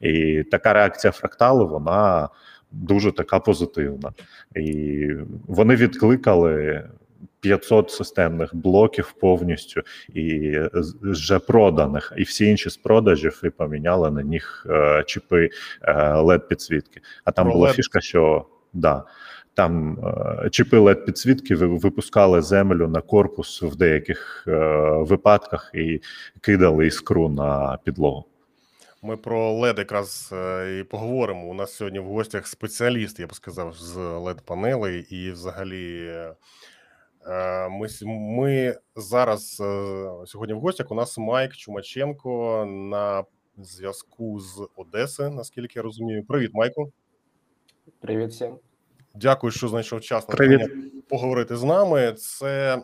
[0.01, 1.99] І така реакція фракталу вона
[2.72, 4.12] дуже така позитивна,
[4.56, 5.08] і
[5.46, 6.84] вони відкликали
[7.40, 9.82] 500 системних блоків повністю
[10.14, 10.58] і
[11.02, 15.50] вже проданих, і всі інші з продажів і поміняли на них е, чіпи
[15.82, 17.00] е, led підсвітки.
[17.24, 17.72] А там Про була LED.
[17.72, 19.04] фішка, що да.
[19.54, 19.98] Там
[20.44, 24.52] е, чіпи led підсвітки випускали землю на корпус в деяких е,
[24.98, 26.00] випадках і
[26.40, 28.24] кидали іскру на підлогу.
[29.02, 31.48] Ми про LED якраз е, і поговоримо.
[31.48, 36.06] У нас сьогодні в гостях спеціаліст, я б сказав, з led панелей і взагалі.
[37.26, 40.90] Е, ми ми зараз е, сьогодні в гостях.
[40.90, 43.24] У нас Майк Чумаченко на
[43.58, 46.24] зв'язку з Одеси, наскільки я розумію.
[46.24, 46.92] Привіт, Майку.
[48.00, 48.54] Привіт всім.
[49.14, 50.68] Дякую, що знайшов час на
[51.08, 52.12] поговорити з нами.
[52.12, 52.82] Це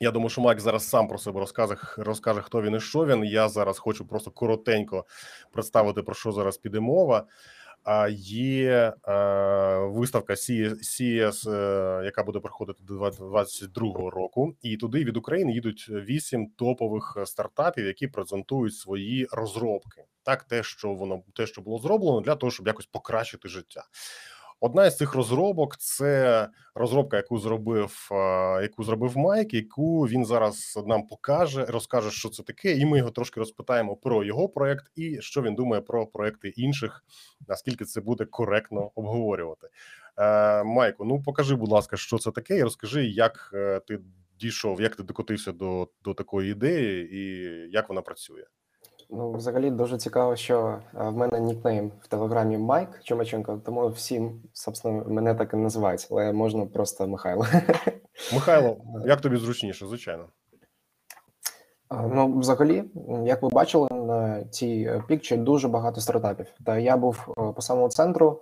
[0.00, 3.24] я думаю, що Майк зараз сам про себе розкаже, розкаже, хто він і що він.
[3.24, 5.04] Я зараз хочу просто коротенько
[5.52, 7.26] представити про що зараз піде мова.
[7.84, 9.14] А є е,
[9.78, 16.50] виставка CES, е, яка буде проходити до 2022 року, і туди від України їдуть вісім
[16.56, 20.04] топових стартапів, які презентують свої розробки.
[20.22, 23.84] Так, те, що воно те, що було зроблено, для того, щоб якось покращити життя.
[24.60, 28.08] Одна із цих розробок це розробка, яку зробив
[28.62, 33.10] яку зробив Майк, яку він зараз нам покаже, розкаже, що це таке, і ми його
[33.10, 37.04] трошки розпитаємо про його проект і що він думає про проекти інших,
[37.48, 39.68] наскільки це буде коректно обговорювати.
[40.16, 43.98] Е, Майку, ну покажи, будь ласка, що це таке, і розкажи, як е, ти
[44.40, 47.22] дійшов, як ти докотився до, до такої ідеї, і
[47.70, 48.44] як вона працює.
[49.10, 55.04] Ну, взагалі дуже цікаво, що в мене нікнейм в телеграмі Майк Чумаченко, тому всім, собственно,
[55.06, 57.46] мене так і називають, але можна просто Михайло.
[58.34, 60.24] Михайло, як тобі зручніше, звичайно.
[61.90, 62.84] Ну, взагалі,
[63.24, 66.46] як ви бачили, на цій е, пікчі дуже багато стартапів.
[66.64, 68.40] Та я був е, по самому центру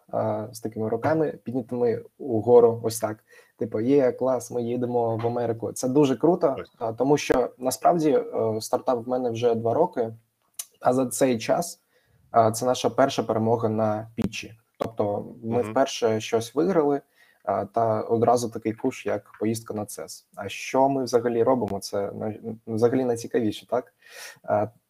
[0.52, 2.80] з такими руками, піднятими угору.
[2.82, 3.24] Ось так.
[3.58, 5.72] Типу, є клас, ми їдемо в Америку.
[5.72, 6.56] Це дуже круто,
[6.98, 10.12] тому що насправді е, стартап в мене вже два роки.
[10.84, 11.80] А за цей час
[12.54, 14.58] це наша перша перемога на пічі.
[14.78, 17.00] Тобто, ми mm вперше щось виграли,
[17.74, 20.26] та одразу такий куш, як поїздка на ЦЕС.
[20.34, 21.80] А що ми взагалі робимо?
[21.80, 22.12] Це
[22.66, 23.94] взагалі найцікавіше, так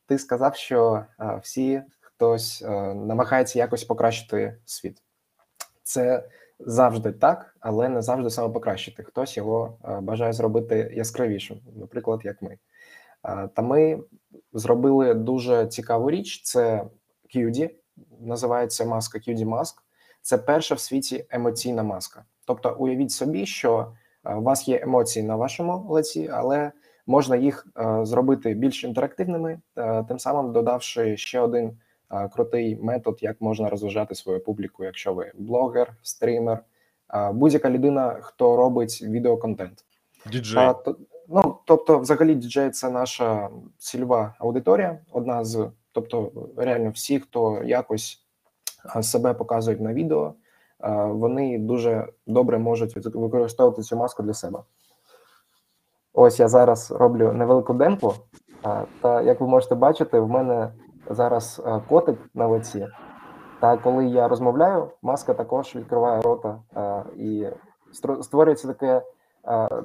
[0.06, 1.04] ти сказав, що
[1.42, 2.62] всі хтось
[2.94, 5.02] намагається якось покращити світ.
[5.82, 6.28] Це
[6.58, 9.02] завжди так, але не завжди саме покращити.
[9.02, 12.58] Хтось його бажає зробити яскравішим, наприклад, як ми.
[13.54, 14.00] Та ми
[14.52, 16.84] зробили дуже цікаву річ: це
[17.34, 17.70] QD,
[18.20, 19.74] називається маска QD Mask.
[20.22, 22.24] Це перша в світі емоційна маска.
[22.46, 23.92] Тобто, уявіть собі, що
[24.36, 26.72] у вас є емоції на вашому лиці, але
[27.06, 27.66] можна їх
[28.02, 29.60] зробити більш інтерактивними,
[30.08, 31.78] тим самим додавши ще один
[32.32, 36.64] крутий метод, як можна розважати свою публіку, якщо ви блогер, стрімер,
[37.32, 39.84] будь-яка людина, хто робить відеоконтент.
[40.32, 40.72] Діджей.
[41.66, 43.48] Тобто, взагалі, діджей це наша
[43.78, 44.98] цільова аудиторія.
[45.12, 48.24] Одна з, тобто, реально всі, хто якось
[49.02, 50.34] себе показують на відео,
[51.06, 54.58] вони дуже добре можуть використовувати цю маску для себе.
[56.12, 58.14] Ось я зараз роблю невелику демку.
[59.00, 60.72] Та як ви можете бачити, в мене
[61.10, 62.86] зараз котик на лиці.
[63.60, 66.58] Та коли я розмовляю, маска також відкриває рота
[67.16, 67.46] і
[68.22, 69.02] створюється таке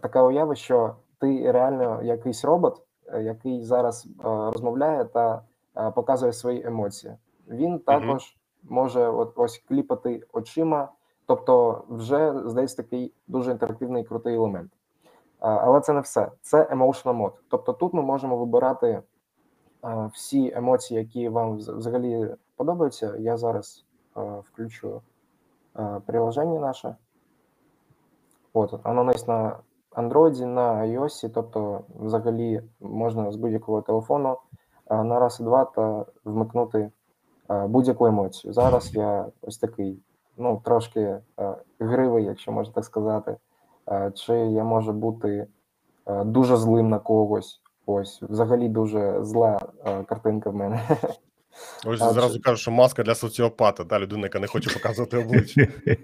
[0.02, 5.42] така уява, що ти реально якийсь робот, е, який зараз е, розмовляє та
[5.78, 7.14] е, показує свої емоції.
[7.48, 10.92] Він також mm може от ось кліпати очима,
[11.26, 14.72] тобто, вже здається такий дуже інтерактивний крутий елемент.
[15.40, 16.32] Але це не все.
[16.42, 17.34] Це emotional mode.
[17.50, 19.02] Тобто тут ми можемо вибирати
[20.14, 23.16] всі емоції, які вам взагалі подобаються.
[23.18, 25.02] Я зараз включу
[26.06, 26.96] приложення наше.
[28.54, 29.58] От, воно у на
[30.00, 34.38] Android, на iOS, тобто, взагалі можна з будь-якого телефону
[34.92, 36.92] на раз і два та вмикнути
[37.52, 38.54] е, будь-яку емоцію.
[38.54, 40.00] Зараз я ось такий,
[40.38, 41.22] ну трошки е,
[41.80, 43.38] гривий, якщо можна так сказати.
[43.92, 45.48] Е, Чи я можу бути
[46.08, 47.62] е, дуже злим на когось?
[47.86, 50.82] Ось, взагалі дуже зла е, картинка в мене.
[51.86, 55.18] Ось А, зразу чи- кажуть, що маска для соціопата, та людина, яка не хоче показувати
[55.18, 55.68] обличчя.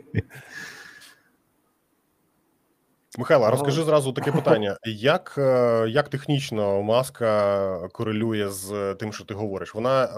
[3.18, 9.34] Михайло, розкажи зразу таке питання: як, е, як технічно маска корелює з тим, що ти
[9.34, 9.76] говориш?
[9.76, 10.10] Вона, е,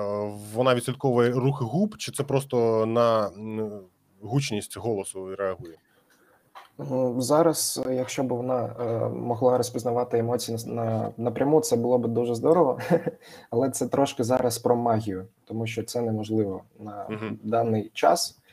[0.53, 3.29] вона відслідковує рухи губ, чи це просто на
[4.21, 5.75] гучність голосу реагує?
[6.77, 11.97] Ну, Зараз, е, якщо б вона е, могла розпізнавати емоції на, на напряму, це було
[11.97, 12.79] б дуже здорово,
[13.49, 17.39] але це трошки зараз про магію, тому що це неможливо на Мгм.
[17.43, 18.46] даний час е,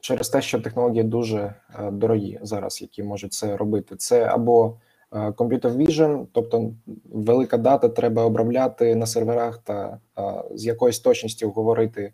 [0.00, 3.96] через те, що технології дуже е, дорогі зараз, які можуть це робити.
[3.96, 4.76] Це або
[5.12, 6.70] е, computer vision, тобто
[7.12, 12.12] велика дата треба обробляти на серверах та е, з якоюсь точністю говорити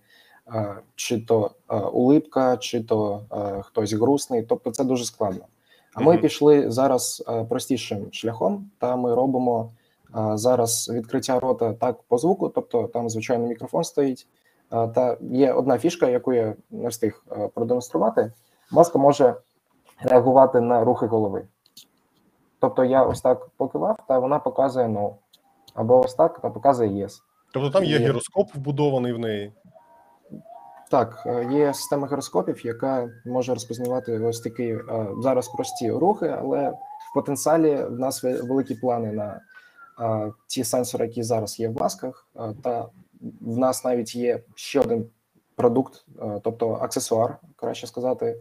[0.95, 1.51] чи то
[1.93, 3.23] улипка, чи то
[3.65, 4.43] хтось грустний.
[4.43, 5.45] Тобто це дуже складно.
[5.95, 9.73] А ми пішли зараз простішим шляхом, та ми робимо
[10.35, 14.27] зараз відкриття рота так по звуку, тобто там звичайно мікрофон стоїть.
[14.71, 18.33] Та є одна фішка, яку я не встиг е, продемонструвати.
[18.71, 19.35] Маска може
[20.01, 21.45] реагувати на рухи голови.
[22.61, 25.15] Тобто я ось так покивав, та вона показує no.
[25.75, 27.19] Або ось так та показує yes.
[27.53, 29.53] Тобто там є гіроскоп вбудований в неї.
[30.91, 34.83] Так, е, є система гіроскопів, яка може розпізнавати ось такі е,
[35.23, 39.41] зараз прості рухи, але в потенціалі в нас великі плани на
[40.47, 42.27] ті сенсори, які зараз є в масках.
[42.63, 42.89] Та
[43.41, 45.07] в нас навіть є ще один
[45.55, 48.37] продукт, е, тобто аксесуар, краще сказати,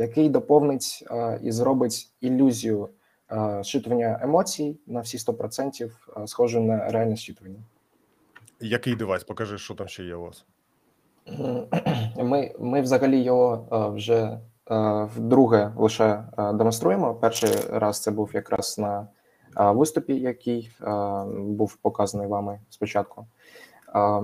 [0.00, 2.88] який доповнить е, і зробить ілюзію
[3.32, 7.58] е, щитування емоцій на всі 100% е, схожу на реальне щитування.
[8.60, 9.24] Який девайс?
[9.24, 10.44] Покажи, що там ще є у вас.
[12.16, 13.66] Ми, ми взагалі його
[13.96, 14.38] вже
[15.16, 17.14] вдруге лише демонструємо.
[17.14, 19.08] Перший раз це був якраз на
[19.72, 20.70] виступі, який
[21.36, 23.26] був показаний вами спочатку.
[23.94, 24.22] Е,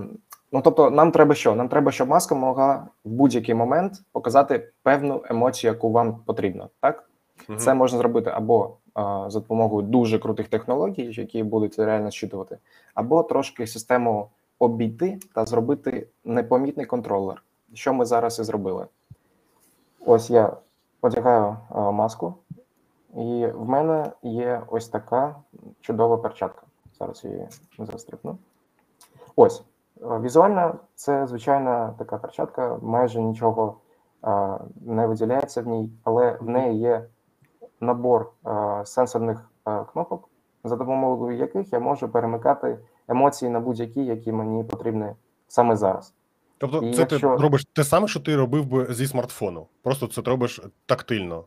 [0.52, 1.54] Ну, тобто, нам треба що?
[1.54, 6.68] Нам треба, щоб маска могла в будь-який момент показати певну емоцію, яку вам потрібно.
[6.80, 7.10] Так,
[7.48, 7.58] Мгм.
[7.58, 12.58] це можна зробити або а, за допомогою дуже крутих технологій, які будуть реально зчитувати,
[12.94, 17.42] або трошки систему обійти та зробити непомітний контролер,
[17.74, 18.86] що ми зараз і зробили.
[20.06, 20.56] Ось я
[21.02, 22.34] одягаю а, маску,
[23.16, 25.36] і в мене є ось така
[25.80, 26.62] чудова перчатка.
[26.98, 27.48] Зараз її
[27.78, 28.38] застрипну.
[29.36, 29.64] Ось.
[30.00, 33.76] Візуально, це звичайна така перчатка, майже нічого
[34.80, 37.06] не виділяється в ній, але в неї є
[37.80, 38.32] набор
[38.84, 39.50] сенсорних
[39.92, 40.28] кнопок,
[40.64, 45.06] за допомогою яких я можу перемикати емоції на будь-які, які мені потрібні
[45.48, 46.14] саме зараз.
[46.58, 49.66] Тобто, І це якщо- ти робиш те саме, що ти робив би зі смартфону.
[49.82, 51.44] Просто це ти робиш тактильно.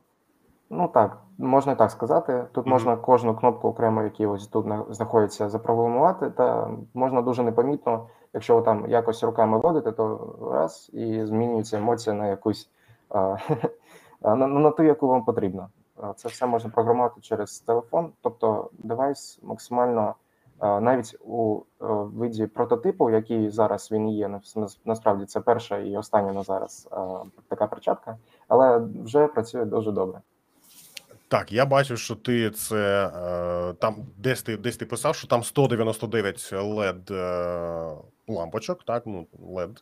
[0.70, 2.46] Ну так, можна так сказати.
[2.52, 2.74] Тут Мгм.
[2.74, 8.56] можна кожну кнопку окремо, які ось тут на- знаходяться, запрограмувати, та можна дуже непомітно, якщо
[8.56, 12.70] ви там якось руками водите, то раз і змінюється емоція на якусь
[13.10, 13.36] а,
[14.22, 15.70] а, на, на ту, яку вам потрібно.
[16.16, 20.16] Це все можна програмувати через телефон, тобто девайс максимально
[20.62, 24.40] навіть у е, виді прототипу, який зараз він є,
[24.86, 26.90] насправді це перша і остання на зараз
[27.48, 30.22] така перчатка, але вже працює дуже добре.
[31.30, 35.44] Так, я бачив, що ти це е, там десь ти десь ти писав, що там
[35.44, 39.78] 199 LED е, лампочок, так, ну LED.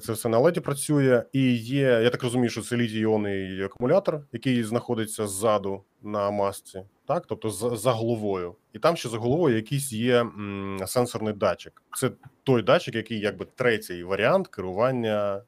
[0.00, 4.64] Це все на LED працює, і є, я так розумію, що це літій-іонний акумулятор, який
[4.64, 8.54] знаходиться ззаду на масці, так, тобто за, за головою.
[8.72, 11.82] І там ще за головою якийсь є м, сенсорний датчик.
[11.96, 12.10] Це
[12.44, 15.42] той датчик, який якби третій варіант керування е,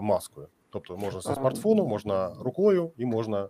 [0.00, 0.48] маскою.
[0.70, 3.48] Тобто можна зі смартфону, можна рукою і можна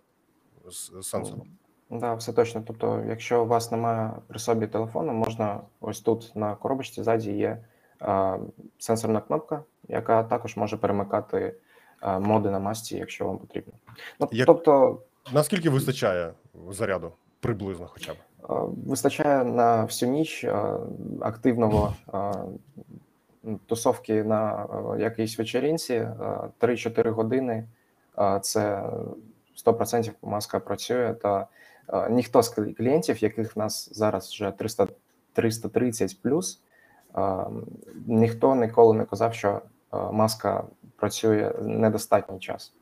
[0.70, 1.46] з сенсором.
[1.90, 2.62] Да, все точно.
[2.66, 7.58] Тобто, якщо у вас немає при собі телефону, можна ось тут на коробочці ззаді є
[8.00, 8.38] а,
[8.78, 11.54] сенсорна кнопка, яка також може перемикати
[12.00, 13.72] а, моди на масці, якщо вам потрібно.
[14.20, 14.98] Ну, Як- Тобто
[15.32, 16.32] Наскільки вистачає
[16.70, 17.12] заряду?
[17.40, 18.16] Приблизно, хоча б.
[18.48, 18.54] а,
[18.86, 20.78] вистачає на всю ніч а,
[21.20, 24.66] активного м, тусовки на
[24.98, 27.64] якійсь вечеринці а, 3-4 години.
[28.14, 28.82] а, Це
[29.66, 31.46] 100% маска працює, та
[31.86, 34.86] а, ніхто з клієнтів, яких в нас зараз вже 300,
[35.32, 36.62] 330 плюс,
[37.12, 37.46] а,
[38.06, 40.64] ніхто ніколи не казав, що а, маска
[40.96, 42.74] працює недостатній час.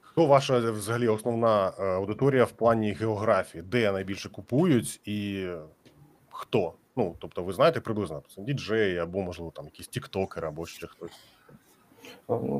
[0.00, 3.62] Хто ваша взагалі основна е, аудиторія в плані географії?
[3.62, 5.48] Де найбільше купують і
[6.30, 6.72] хто?
[6.96, 11.12] Ну, тобто, ви знаєте приблизно діджеї або, можливо, там якісь тіктокери або ще хтось.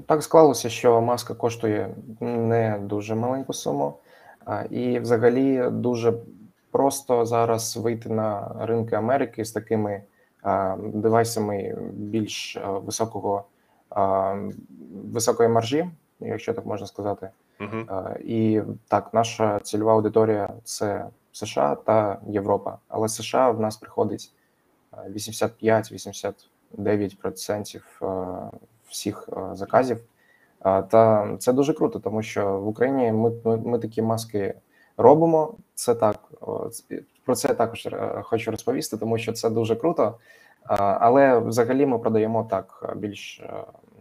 [0.07, 3.95] Так склалося, що маска коштує не дуже маленьку суму,
[4.71, 6.15] і взагалі дуже
[6.71, 10.03] просто зараз вийти на ринки Америки з такими
[10.79, 13.45] девайсами більш високого
[15.13, 15.91] високої маржі,
[16.21, 17.31] якщо так можна сказати.
[17.61, 22.79] Е, І так, наша цільова аудиторія це США та Європа.
[22.89, 24.33] Але США в нас приходить
[24.93, 28.07] е, 85-89% е,
[28.89, 30.01] всіх е, заказів.
[30.63, 34.55] Та це дуже круто, тому що в Україні ми, ми, ми такі маски
[34.97, 35.55] робимо.
[35.75, 36.21] Це так
[37.25, 40.19] про це також е, хочу розповісти, тому що це дуже круто.
[40.79, 43.43] Але взагалі ми продаємо так е, більш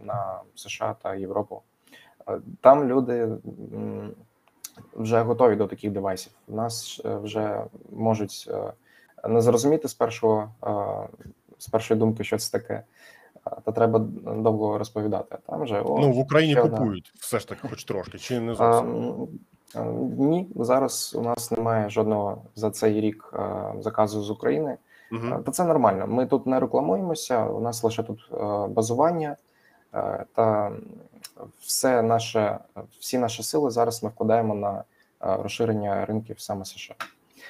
[0.02, 1.62] на США та Європу.
[2.60, 3.28] Там люди
[4.92, 6.32] вже готові до таких девайсів.
[6.48, 8.50] У нас вже можуть
[9.28, 10.50] не зрозуміти з першого
[11.58, 12.82] з першої думки, що це таке,
[13.64, 13.98] та треба
[14.36, 15.38] довго розповідати.
[15.46, 16.78] Там вже о, Ну, в Україні ще одна.
[16.78, 19.28] купують все ж таки, хоч трошки, чи не зовсім.
[19.74, 19.80] а,
[20.18, 23.34] Ні, зараз у нас немає жодного за цей рік
[23.80, 24.76] заказу з України.
[25.12, 25.42] Угу.
[25.46, 26.06] Та це нормально.
[26.06, 27.46] Ми тут не рекламуємося.
[27.46, 28.36] У нас лише тут е,
[28.68, 29.36] базування
[29.94, 30.72] е, та
[31.60, 32.58] все наше,
[33.00, 34.82] всі наші сили зараз ми вкладаємо на е,
[35.42, 36.94] розширення ринків саме США.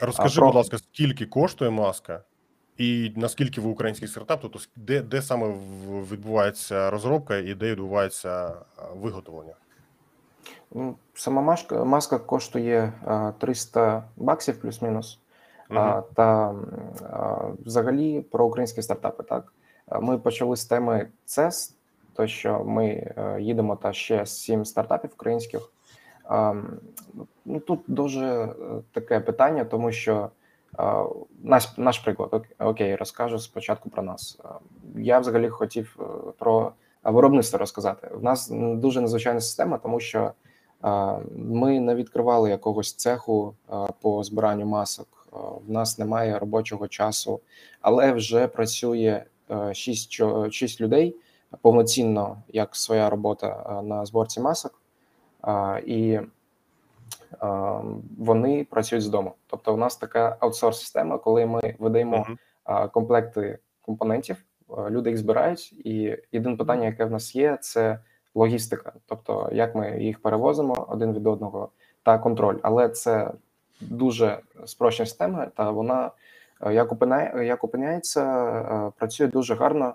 [0.00, 2.20] Розкажи, про- будь ласка, скільки коштує маска,
[2.78, 5.54] і наскільки ви український стартап, тобто де, де саме
[6.12, 8.54] відбувається розробка і де відбувається
[8.96, 9.54] виготовлення?
[10.74, 15.18] Ну, Сама маска, маска коштує е, 300 баксів плюс-мінус.
[15.68, 16.54] А, та
[17.64, 19.22] взагалі про українські стартапи.
[19.22, 19.52] Так
[20.00, 21.72] ми почали з теми CES,
[22.14, 25.70] то що ми е, їдемо та ще сім стартапів українських.
[27.44, 28.54] Ну тут дуже е,
[28.92, 30.30] таке питання, тому що
[31.42, 34.38] наш наш приклад окей, розкажу спочатку про нас.
[34.96, 36.04] Я взагалі хотів е,
[36.38, 36.72] про
[37.04, 38.10] виробництво розказати.
[38.14, 40.32] В нас дуже незвичайна система, тому що
[41.30, 43.54] ми не відкривали якогось цеху
[44.00, 45.28] по збиранню масок.
[45.66, 47.40] В нас немає робочого часу,
[47.80, 49.24] але вже працює
[49.72, 51.16] 6, 6 людей
[51.60, 54.80] повноцінно як своя робота на зборці масок,
[55.86, 56.20] і
[58.18, 59.34] вони працюють з дому.
[59.46, 62.26] Тобто, у нас така аутсорс-система, коли ми видаємо
[62.92, 64.36] комплекти компонентів,
[64.90, 67.98] люди їх збирають, і єдине питання, яке в нас є, це
[68.34, 71.68] логістика, тобто як ми їх перевозимо один від одного,
[72.02, 72.56] та контроль.
[72.62, 73.30] Але це
[73.80, 76.10] дуже спрощена система, та вона
[76.60, 79.94] е, як опинає, як опиняється, е, працює дуже гарно е,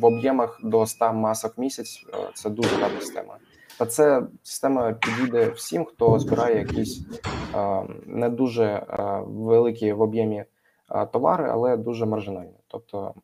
[0.00, 2.06] в об'ємах до 100 масок в місяць.
[2.14, 3.36] Е, Це дуже гарна система.
[3.82, 7.06] Та це система підійде всім, хто збирає якісь
[7.54, 8.86] е, не дуже е,
[9.26, 10.44] великі в об'ємі
[10.90, 12.56] е, товари, але дуже маржинальні.
[12.68, 13.14] Тобто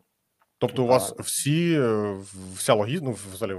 [0.58, 2.16] Тобто, у вас всі, е,
[2.54, 3.54] вся логістика, ну, взагалі,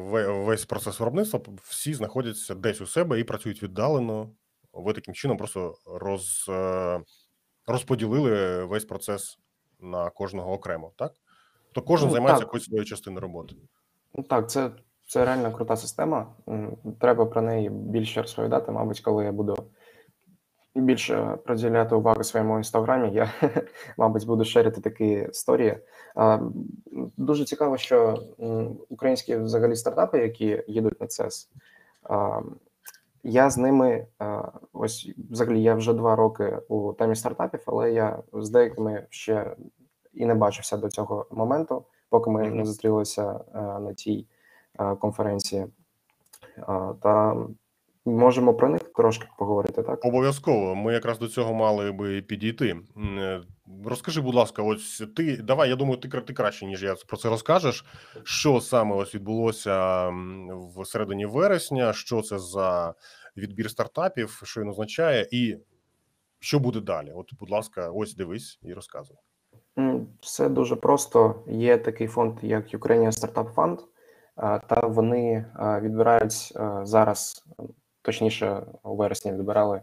[0.46, 4.30] весь процес виробництва, всі знаходяться десь у себе і працюють віддалено.
[4.74, 7.02] Ви таким чином просто роз, е,
[7.68, 9.40] розподілили весь процес
[9.80, 11.14] на кожного окремо, так?
[11.72, 13.56] То кожен Ну, займається якоюсь своєю частиною роботи.
[14.14, 14.72] Ну так, це,
[15.10, 16.28] це реально крута система.
[17.00, 18.72] Треба про неї більше розповідати.
[18.72, 19.56] Мабуть, коли я буду
[20.76, 23.32] більше приділяти увагу своєму інстаграмі, я,
[23.98, 25.78] мабуть, буду шерити такі історії.
[27.18, 28.24] Дуже цікаво, що
[28.90, 31.48] українські взагалі стартапи, які їдуть на CES,
[33.24, 34.08] я з ними
[34.74, 39.56] ось взагалі я вже два роки у темі стартапів, але я з деякими ще
[40.14, 44.39] і не бачився до цього моменту, поки ми не зустрілися на тій а,
[45.00, 45.66] конференції.
[47.02, 47.36] Та
[48.06, 50.06] можемо про них трошки поговорити, так?
[50.06, 50.76] Обов'язково.
[50.76, 52.78] Ми якраз до цього мали би підійти.
[53.18, 53.42] Е,
[53.86, 55.70] Розкажи, будь ласка, ось ти давай.
[55.70, 57.86] Я думаю, ти ти краще ніж я про це розкажеш.
[58.24, 60.08] Що саме ось відбулося
[60.76, 61.94] в середині вересня?
[61.94, 62.94] Що це за
[63.38, 64.42] відбір стартапів?
[64.44, 65.58] Що він означає, і
[66.40, 67.12] що буде далі?
[67.16, 69.18] От, будь ласка, ось дивись і розказуй.
[70.22, 71.36] Все дуже просто.
[71.48, 73.78] Є такий фонд, як Ukrainian Startup Fund,
[74.68, 77.46] та вони відбирають зараз,
[78.02, 79.82] точніше, у вересні відбирали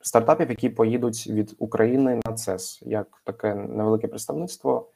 [0.00, 4.88] стартапів, які поїдуть від України на ЦЕС, як таке невелике представництво.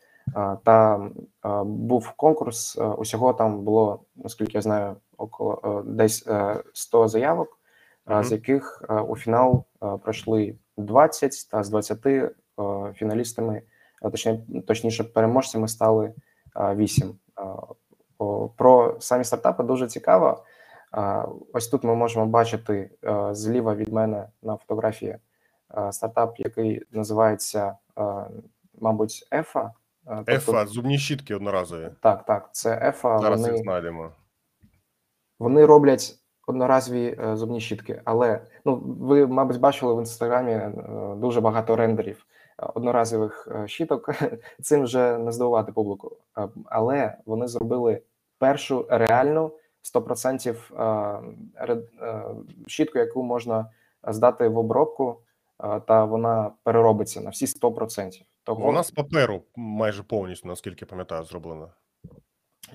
[0.65, 1.11] Та
[1.65, 2.79] був конкурс.
[2.99, 7.59] Усього там було, наскільки я знаю, около десь а, 100 заявок,
[8.05, 8.25] а, Мгм.
[8.25, 9.65] з яких у фінал
[10.03, 12.31] пройшли 20, та з 20 е,
[12.95, 13.63] фіналістами,
[14.67, 16.15] точніше, переможцями стали
[16.57, 17.15] 8.
[18.57, 20.45] Про самі стартапи дуже цікаво.
[21.53, 25.17] Ось тут ми можемо бачити е, зліва від мене на фотографії
[25.79, 28.03] е, стартап, який називається е,
[28.81, 29.67] мабуть, EFA.
[29.67, 29.71] е,
[30.07, 31.91] тобто- Ефа, зубні щітки одноразові.
[32.01, 33.21] Так, так, це EFA.
[33.21, 33.53] Зараз вони...
[33.53, 34.11] їх знайдемо.
[35.39, 36.15] Вони роблять
[36.47, 40.61] одноразові зубні щітки, але ну ви, мабуть, бачили в інстаграмі
[41.17, 42.27] дуже багато рендерів
[42.75, 44.11] одноразових е, щіток.
[44.63, 46.17] Цим вже не здивувати публіку.
[46.39, 48.03] Е, Але вони зробили
[48.39, 49.53] першу реальну
[49.95, 51.23] 100%
[51.69, 51.77] е,
[52.67, 53.67] щітку, яку можна
[54.09, 55.19] здати в обробку,
[55.87, 58.23] та вона переробиться на всі 100%.
[58.45, 61.69] Того Вона з паперу майже повністю, наскільки пам'ятаю, зроблена.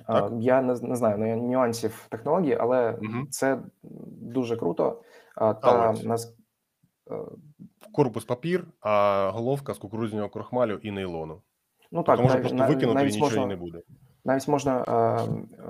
[0.06, 0.32] Так.
[0.38, 3.26] Я не, не знаю ну, нюансів технології, але Мгм.
[3.30, 3.58] це
[4.22, 5.02] дуже круто.
[5.36, 6.36] Та нас
[7.92, 11.34] Корпус папір, а головка з кукурудзяного крохмалю і нейлону.
[11.92, 13.78] ну Тобто так, нав- просто викинути і нічого можна, не буде.
[14.24, 14.92] навіть можна е,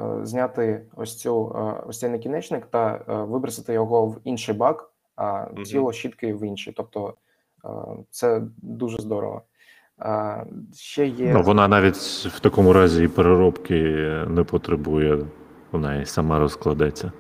[0.03, 4.91] е, зняти ось цю е, ось цей накінечник та е, вибросити його в інший бак,
[5.17, 5.63] а Мгм.
[5.63, 6.75] тіло щітки в інший.
[6.77, 7.15] Тобто
[7.65, 7.69] е,
[8.11, 9.43] це дуже здорово.
[9.99, 13.75] А, ще є Ну, вона навіть в такому разі і переробки
[14.29, 15.19] не потребує,
[15.73, 17.13] вона і сама розкладеться.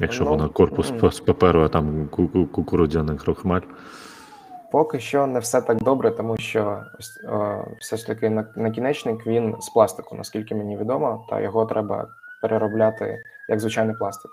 [0.00, 3.60] Якщо Ну, вона корпус з паперу, а там ку- ку- кукурудзяний крохмаль.
[4.72, 6.82] Поки що не все так добре, тому що
[7.24, 12.08] е, все ж таки накінечник він з пластику, наскільки мені відомо, та його треба
[12.42, 14.30] переробляти як звичайний пластик.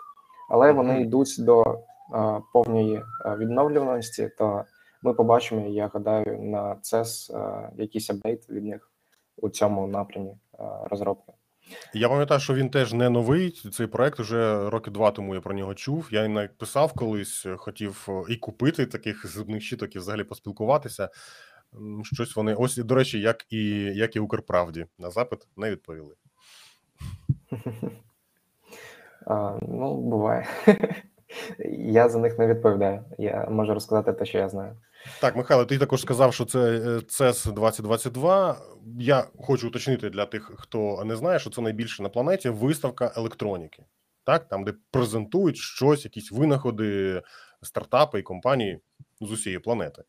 [0.49, 2.95] Але вони йдуть до е, повної
[3.25, 4.63] е, відновлюваності, то
[5.03, 8.91] ми побачимо, я гадаю, на CES е, якийсь апдейт від них
[9.41, 10.31] у цьому напрямі
[10.89, 11.33] розробки.
[11.93, 13.51] Я пам'ятаю, що він теж не новий.
[13.73, 16.07] Цей проект вже роки два тому я про нього чув.
[16.11, 21.09] Я навіть писав колись, хотів е, і купити таких зубних щиток і взагалі поспілкуватися.
[22.03, 23.65] Щось вони ось, до речі, як і
[23.95, 26.15] як і Укрправді на запит не відповіли.
[29.29, 30.47] А, ну, буває.
[31.69, 33.03] Я за них не відповідаю.
[33.17, 34.77] Я можу розказати те, що я знаю.
[35.21, 38.57] Так, Михайло, ти також сказав, що це е, CES 2022.
[38.99, 43.83] Я хочу уточнити для тих, хто не знає, що це найбільша на планеті виставка електроніки.
[44.23, 47.21] Так, там, де презентують щось, якісь винаходи,
[47.61, 48.79] стартапи і компанії
[49.21, 50.03] з усієї планети.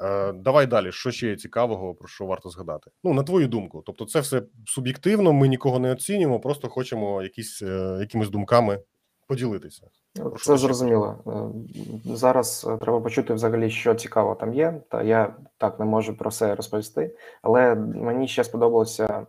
[0.00, 0.92] Е, давай далі.
[0.92, 2.90] Що ще є цікавого, про що варто згадати?
[3.04, 3.82] Ну, на твою думку.
[3.86, 8.80] Тобто, це все суб'єктивно, ми нікого не оцінюємо, просто хочемо якісь, е, якимись думками
[9.28, 9.86] поділитися.
[10.14, 11.16] Це зрозуміло.
[11.26, 14.80] Е, Зараз е, треба почути взагалі, що цікаво там є.
[14.88, 17.16] Та я так не можу про все розповісти.
[17.42, 19.26] Але мені ще сподобалася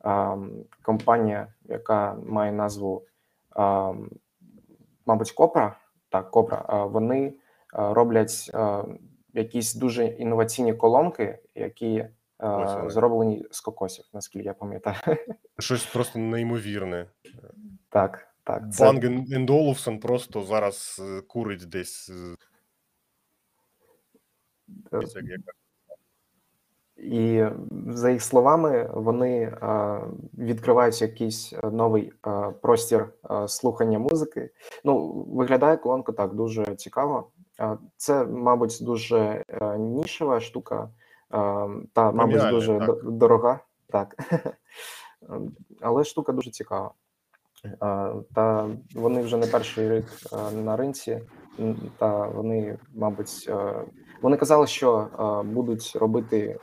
[0.00, 0.36] а,
[0.82, 3.06] компанія, яка має назву,
[3.50, 3.92] а,
[5.06, 5.76] мабуть, Копра.
[6.08, 6.64] Так, Копра.
[6.68, 7.34] А, Вони
[7.72, 8.84] роблять а,
[9.34, 12.06] якісь дуже інноваційні колонки, які
[12.38, 14.96] а, Ось зроблені з кокосів, наскільки я пам'ятаю.
[15.58, 17.06] Щось просто неймовірне.
[17.88, 18.72] Так, так.
[18.72, 22.10] Це Банк Ен- просто зараз е, курить десь.
[22.10, 22.36] е,
[24.96, 25.38] е,
[26.96, 27.44] І
[27.88, 29.58] за їх словами, вони
[30.38, 32.12] відкривають якийсь новий
[32.62, 33.08] простір
[33.46, 34.50] слухання музики.
[34.84, 37.30] Ну, виглядає колонка так дуже цікаво.
[37.96, 39.44] Це, мабуть, дуже
[39.78, 40.90] нішева штука,
[41.92, 43.04] та, мабуть, дуже так.
[43.04, 43.60] дорога.
[43.88, 44.16] Так.
[45.30, 46.94] Ем, Але штука дуже цікава.
[48.34, 50.04] Та вони вже не перший рік
[50.64, 51.20] на ринці,
[51.98, 53.50] та вони, мабуть,
[54.22, 55.08] вони казали, що
[55.44, 56.58] будуть робити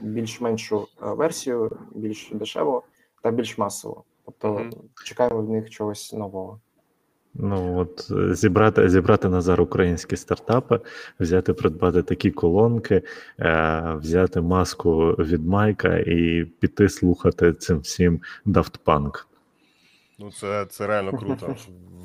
[0.00, 2.82] більш-меншу версію, більш дешево
[3.22, 4.04] та більш масово.
[4.24, 4.70] Тобто Мгм.
[5.04, 6.60] чекаємо від них чогось нового.
[7.34, 10.80] Ну от е, зібрати, зібрати Назар українські стартапи,
[11.20, 13.02] взяти, придбати такі колонки,
[13.40, 19.24] е, взяти маску від Майка і піти слухати цим всім Daft Punk.
[20.22, 21.56] Ну, це, це реально круто.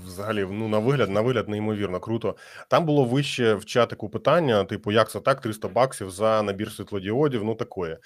[0.05, 2.35] Взагалі, ну на вигляд, на вигляд, неймовірно круто.
[2.67, 7.43] Там було вище в чатику питання: типу, як це так, 300 баксів за набір світлодіодів,
[7.43, 7.97] ну такое.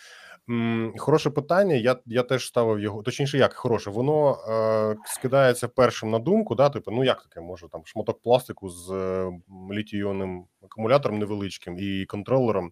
[0.98, 1.76] Хороше питання.
[1.76, 3.04] Я, я теж ставив його.
[3.04, 6.56] Точніше, як хороше, воно е, скидається першим на думку.
[6.56, 9.32] Да, типу, ну як таке може там шматок пластику з е,
[9.72, 12.72] літій-іонним акумулятором невеличким і контролером,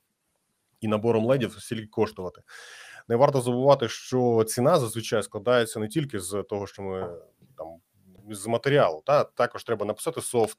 [0.82, 2.42] і набором ледів стільки коштувати.
[3.10, 7.08] Не варто забувати, що ціна зазвичай складається не тільки з того, що ми
[7.58, 7.68] там
[8.32, 10.58] з матеріалу, та також треба написати софт,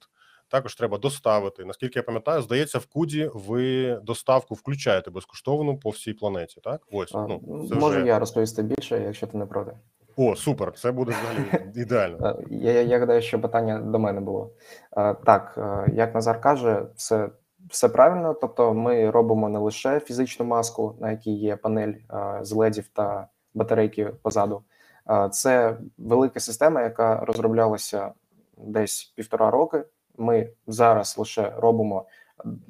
[0.48, 1.64] також треба доставити.
[1.64, 6.60] Наскільки я пам'ятаю, здається, в Куді ви доставку включаєте безкоштовну по всій планеті.
[6.60, 9.72] Так, ось А, ну це Можу вже я розповісти більше, якщо ти не проти.
[10.16, 10.72] о, супер.
[10.72, 12.26] Це буде взагалі ідеально.
[12.26, 14.50] Е, Я, я, я гадаю, що питання до мене було.
[14.96, 17.28] Е, Так, е, як Назар каже, це
[17.68, 18.34] все правильно.
[18.34, 23.28] Тобто, ми робимо не лише фізичну маску, на якій є панель е, з ледів та
[23.54, 24.62] батарейки позаду.
[25.10, 28.12] Е, Це велика система, яка розроблялася
[28.56, 29.84] десь півтора роки.
[30.18, 32.06] Ми зараз лише робимо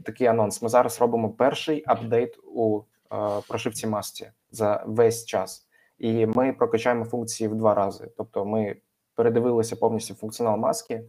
[0.05, 0.63] такий анонс.
[0.63, 3.17] Ми зараз робимо перший апдейт у е,
[3.49, 5.69] прошивці масці за весь час,
[5.99, 8.11] і ми прокачаємо функції в два рази.
[8.17, 8.77] Тобто, ми
[9.15, 11.05] передивилися повністю функціонал маски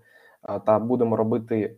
[0.65, 1.75] та будемо робити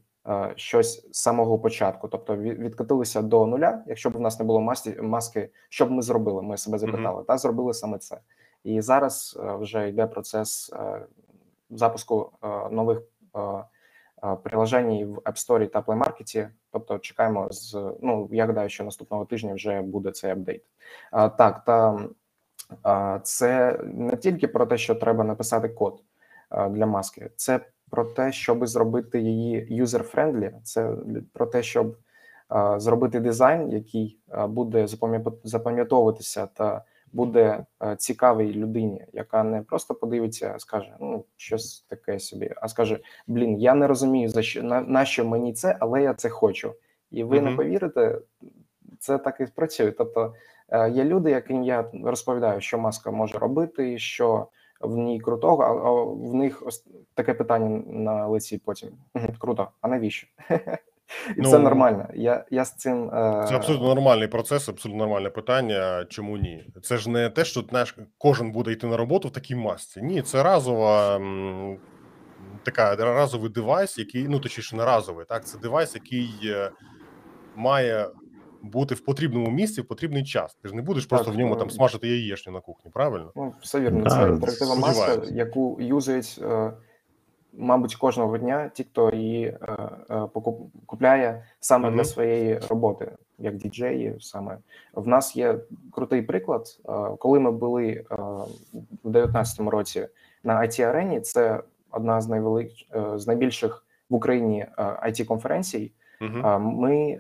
[0.56, 2.08] щось з самого початку.
[2.08, 3.84] Тобто, від- відкотилися до нуля.
[3.88, 6.42] Якщо б в нас не було масті, маски, що б ми зробили?
[6.42, 8.18] Ми себе запитали, та зробили саме це.
[8.64, 11.06] І зараз е, вже йде процес е,
[11.70, 13.02] запуску е, нових
[13.36, 16.50] е, е, приложень в App Store та Play Market.
[16.72, 20.64] Тобто чекаємо з ну я гадаю, що наступного тижня вже буде цей апдейт.
[21.12, 22.00] Так, та
[23.24, 26.04] це не тільки про те, що треба написати код
[26.70, 27.60] для маски, це
[27.94, 30.96] про те, щоб зробити її user-friendly, це
[31.34, 31.98] про те, щоб
[32.78, 37.66] зробити дизайн, який буде запам'ят- запам'ятовуватися та буде
[37.98, 43.74] цікавий людині, яка не просто подивиться, скаже, ну щось таке собі, а скаже: Блін, я
[43.74, 46.74] не розумію за що на, на що мені це, але я це хочу.
[47.12, 48.20] І ви не повірите,
[49.00, 49.92] це так і працює.
[49.92, 50.34] Тобто
[50.70, 54.48] е, є люди, яким я розповідаю, що маска може робити, що
[54.84, 55.92] в ній крутого, а,
[56.30, 58.90] в них ось таке питання на лиці потім.
[59.40, 60.28] Круто, а навіщо?
[61.38, 62.08] І Ну, це нормально.
[62.14, 66.06] Я, я з цим е, Це абсолютно нормальний процес, абсолютно нормальне питання.
[66.10, 66.66] Чому ні?
[66.82, 70.02] Це ж не те, що знаєш, кожен буде йти на роботу в такій масці.
[70.02, 71.20] Ні, це разова
[72.64, 75.26] така разовий девайс, який ну точніше не разовий.
[75.26, 76.72] Так, це девайс, який е,
[77.56, 78.08] має
[78.64, 80.58] бути в потрібному місці в потрібний час.
[80.62, 83.32] Ти ж не будеш просто Так, в ньому ну, там смажити яєчню на кухні, правильно?
[83.36, 84.10] Ну, все вірно.
[84.10, 86.74] Це інтерактивна маска, яку юзають, е,
[87.54, 89.58] мабуть, кожного дня ті, хто її е,
[90.10, 90.28] е,
[90.86, 94.16] купляє саме для своєї роботи, як діджеї.
[94.20, 94.58] Саме
[94.94, 95.60] в нас є
[95.92, 96.80] крутий приклад.
[97.20, 98.06] Коли ми були
[99.04, 100.08] в 2019 році
[100.44, 102.72] на it арені це одна з найвелик...
[103.16, 105.92] з найбільших в Україні it конференцій.
[106.22, 106.60] Угу.
[106.60, 107.20] Ми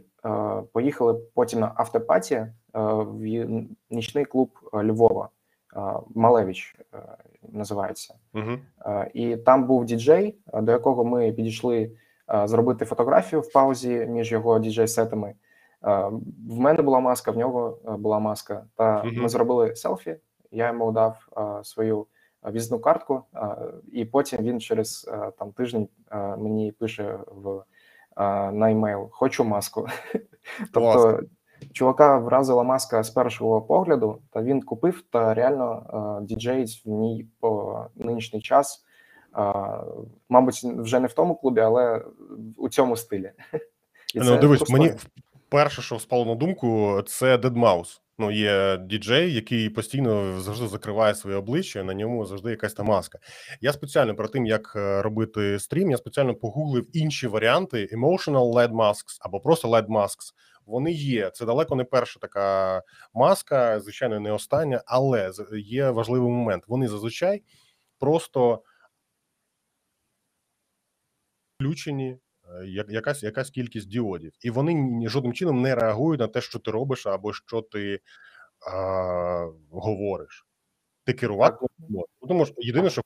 [0.74, 3.45] поїхали потім на автопаті е, в
[3.89, 5.30] нічний клуб е, Львова.
[5.76, 5.80] е,
[6.15, 6.97] Малевич е,
[7.51, 8.13] називається.
[8.34, 8.51] Угу.
[8.86, 11.91] Е, І там був діджей, е, до якого ми підійшли
[12.34, 15.28] е, зробити фотографію в паузі між його діджей-сетами.
[15.30, 15.36] Е,
[16.49, 18.65] В мене була маска, в нього е, була маска.
[18.76, 19.21] Та Мгм.
[19.21, 20.15] ми зробили селфі.
[20.51, 22.07] Я йому дав е, свою
[22.45, 23.39] е, візитну картку, е,
[23.91, 27.61] і потім він через е, там тиждень е, мені пише в е,
[28.53, 29.88] на емейл Хочу маску.
[30.74, 31.20] тобто
[31.72, 37.80] чувака вразила маска з першого погляду, та він купив та реально діджеїть в ній по
[37.95, 38.86] нинішній час.
[40.30, 42.01] Мабуть, вже не в тому клубі, але
[42.57, 43.32] у цьому стилі.
[44.16, 44.93] І Ну, це дивись, просто- мені
[45.49, 47.99] перше, що спало на думку, це Deadmau5.
[48.18, 53.20] Ну, є діджей, який постійно завжди закриває своє обличчя, на ньому завжди якась там маска.
[53.61, 58.72] Я спеціально перед тим, як е, робити стрім, я спеціально погуглив інші варіанти: Emotional LED
[58.72, 60.34] Masks або просто LED Masks.
[60.66, 61.30] Вони є.
[61.30, 62.82] Це далеко не перша така
[63.14, 66.64] маска, звичайно, не остання, але є важливий момент.
[66.68, 67.43] Вони зазвичай
[67.99, 68.64] просто
[71.59, 72.18] включені
[72.89, 77.08] якась якась кількість діодів, і вони жодним чином не реагують на те, що ти робиш,
[77.08, 77.99] або що ти
[78.72, 80.45] а, говориш.
[81.04, 82.10] Ти керувати не можеш.
[82.28, 83.01] Тому що єдине, що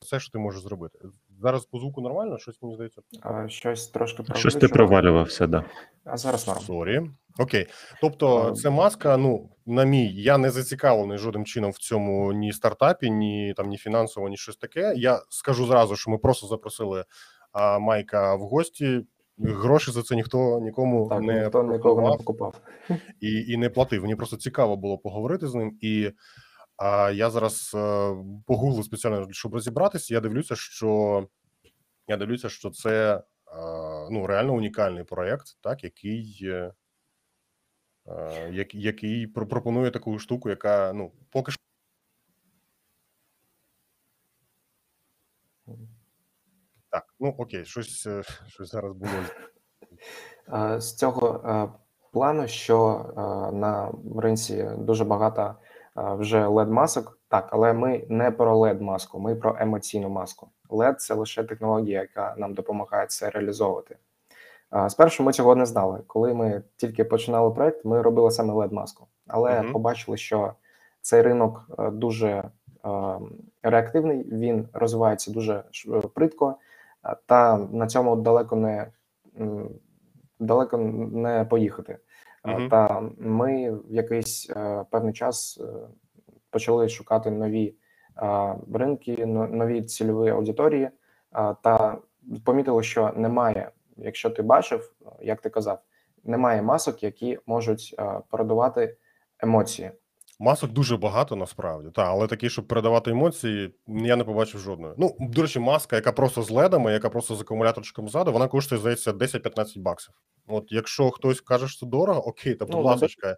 [0.00, 0.98] все, що ти можеш зробити.
[1.44, 3.00] Зараз по звуку нормально, щось мені здається.
[3.26, 5.00] е, щось трошки Щось ти провалював.
[5.00, 5.64] провалювався, да.
[6.04, 6.60] А зараз норм.
[6.60, 7.00] Sorry.
[7.38, 7.66] Окей.
[8.00, 9.16] Тобто, А, це маска.
[9.16, 13.76] Ну, на мій, я не зацікавлений жодним чином в цьому ні стартапі, ні там ні
[13.76, 14.94] фінансово, ні щось таке.
[14.96, 17.04] Я скажу зразу, що ми просто запросили
[17.52, 19.00] а, Майка в гості.
[19.38, 22.54] Гроші за це ніхто нікому Так, не ніхто нікого не покупав.
[23.20, 24.02] і, і не платив.
[24.02, 25.78] Мені просто цікаво було поговорити з ним.
[25.80, 26.10] І
[26.76, 28.14] а, я зараз е,
[28.46, 30.14] погуглив спеціально, щоб розібратися.
[30.14, 31.28] Я дивлюся, що
[32.08, 33.22] я дивлюся, що це е,
[34.10, 36.38] ну реально унікальний проєкт, так який.
[36.42, 36.72] е,
[38.50, 41.60] як- який про- пропонує таку штуку, яка ну поки що.
[46.90, 48.08] Так, ну окей, щось,
[48.46, 49.12] щось зараз було.
[50.80, 51.78] З цього
[52.12, 53.04] плану, що
[53.52, 55.54] на ринці дуже багато
[55.96, 60.48] вже led масок так, але ми не про led маску ми про емоційну маску.
[60.70, 63.96] LED– це лише технологія, яка нам допомагає це реалізовувати.
[64.74, 66.00] Е, Спершу ми цього не знали.
[66.06, 69.72] Коли ми тільки починали проект, ми робили саме led маску але Мгм.
[69.72, 70.52] побачили, що
[71.00, 72.50] цей ринок е, дуже е,
[73.62, 75.64] реактивний, він розвивається дуже
[76.14, 76.56] притко,
[77.04, 78.86] е, та на цьому далеко не
[80.40, 81.98] далеко не поїхати.
[82.46, 82.68] Е, Мгм.
[82.68, 85.88] Та ми в якийсь е, певний час е,
[86.50, 87.74] почали шукати нові
[88.22, 90.90] е, ринки, нові цільові аудиторії, е,
[91.62, 91.98] та
[92.44, 93.70] помітили, що немає.
[93.96, 95.78] Якщо ти бачив, як ти казав,
[96.24, 98.96] немає масок, які можуть е, передавати
[99.40, 99.90] емоції.
[100.40, 104.94] Масок дуже багато насправді, так, але такі, щоб передавати емоції, я не побачив жодної.
[104.98, 108.80] Ну, до речі, маска, яка просто з ледами, яка просто з акумуляторчиком ззаду, вона коштує,
[108.80, 110.14] здається, 10-15 баксів.
[110.46, 113.36] От якщо хтось каже, що це дорого, окей, та будь Ну, ласочка.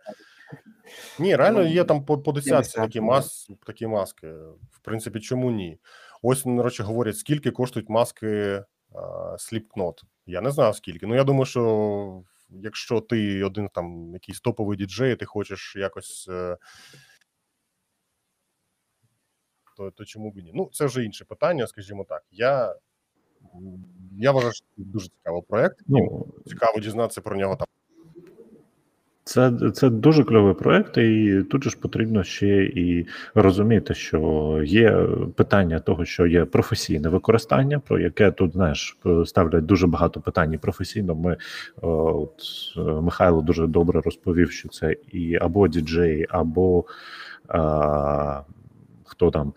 [1.18, 3.04] Ні, реально Ну, є там по, по десятці такі, да.
[3.04, 4.28] мас, такі маски.
[4.70, 5.78] В принципі, чому ні?
[6.22, 8.62] Ось, ну, речі, говорять, скільки коштують маски
[9.38, 10.02] Slipknot.
[10.26, 11.06] Я не знаю скільки.
[11.06, 16.28] Ну, я думаю, що якщо ти один там якийсь топовий діджей, ти хочеш якось.
[16.30, 16.56] е,
[19.76, 20.50] То, то чому б і ні?
[20.54, 22.24] Ну, це вже інше питання, скажімо так.
[22.30, 22.76] Я,
[24.18, 25.80] я вважаю, що це дуже цікавий проект.
[25.86, 27.66] Ну, Цікаво дізнатися про нього там.
[29.28, 35.06] Це, це дуже кльовий проект, і тут ж потрібно ще і розуміти, що є
[35.36, 40.58] питання того, що є професійне використання, про яке тут знаєш ставлять дуже багато питань і
[40.58, 41.14] професійно.
[41.14, 41.36] Ми е,
[41.82, 42.42] от
[42.76, 46.84] е, Михайло дуже добре розповів, що це і або діджей, або
[47.50, 47.58] е,
[49.16, 49.52] хто там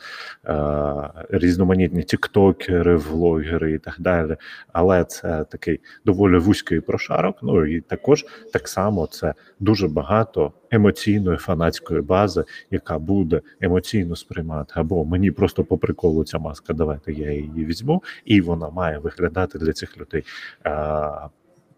[0.45, 4.35] е, різноманітні тіктокери, влогери і так далі.
[4.73, 7.37] Але це такий доволі вузький прошарок.
[7.41, 14.73] Ну і також так само це дуже багато емоційної фанатської бази, яка буде емоційно сприймати.
[14.75, 19.59] Або мені просто по приколу ця маска, давайте я її візьму, і вона має виглядати
[19.59, 20.23] для цих людей.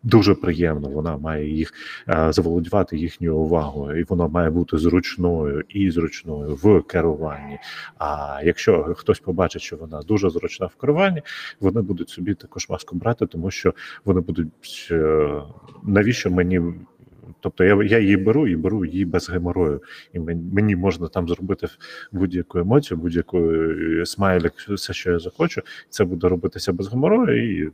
[0.04, 1.74] Дуже приємно, вона має їх
[2.10, 7.60] е, заволодівати їхньою увагою, і вона має бути зручною і зручною в керуванні.
[7.98, 11.22] А якщо хтось побачить, що вона дуже зручна в керуванні,
[11.60, 13.74] вони будуть собі також маску брати, тому що
[14.06, 15.30] вони будуть е,
[15.84, 16.62] навіщо мені.
[17.40, 19.82] Тобто я я її беру і беру її без геморою,
[20.14, 21.68] і мені, мені можна там зробити
[22.12, 25.62] будь-яку емоцію, будь-яку е, смайлик, все, що я захочу.
[25.90, 27.72] Це буде робитися без геморою, і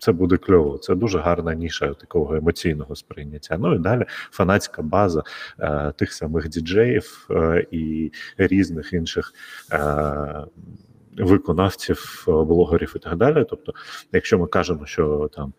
[0.00, 0.78] це буде кльово.
[0.78, 3.58] Це дуже гарна ніша такого емоційного сприйняття.
[3.58, 5.22] Ну і далі фанатська база
[5.58, 9.32] е, тих самих діджеїв е, і різних інших.
[9.72, 10.44] Е,
[11.18, 13.46] Виконавців, е, блогерів і так далі.
[13.50, 13.72] Тобто,
[14.12, 15.52] якщо ми кажемо, що там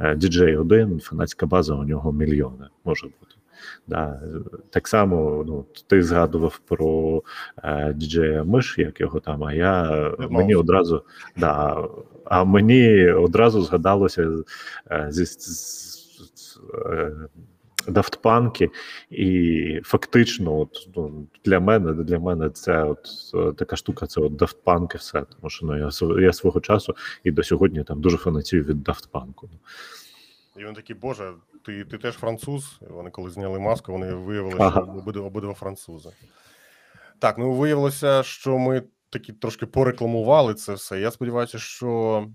[0.00, 3.41] е, діджей один, фанатська база у нього мільйони може бути.
[3.86, 4.20] Да.
[4.70, 7.22] Так само ну, ти згадував про
[7.64, 11.02] е, діджея Миш, як його там, а я мені одразу
[11.36, 11.84] да,
[12.24, 14.28] а мені одразу згадалося
[14.90, 15.24] е, зі.
[15.24, 16.60] з, з,
[16.90, 17.12] е,
[17.88, 18.70] Дафтпанки,
[19.10, 23.06] і фактично, от ну для мене для мене це от
[23.56, 24.06] така штука.
[24.06, 25.22] Це от Дафтпанк і все.
[25.22, 25.90] Тому що ну я
[26.22, 26.94] я свого часу
[27.24, 29.50] і до сьогодні там дуже фанатію від Дафтпанку.
[30.56, 31.32] І він такий, Боже,
[31.64, 32.78] ти ти теж француз.
[32.90, 34.82] Вони коли зняли маску, вони виявили, ага.
[34.82, 36.10] що обидва, обидва французи.
[37.18, 38.82] Так, ну виявилося, що ми
[39.12, 41.00] такі трошки порекламували це все.
[41.00, 42.26] Я сподіваюся, що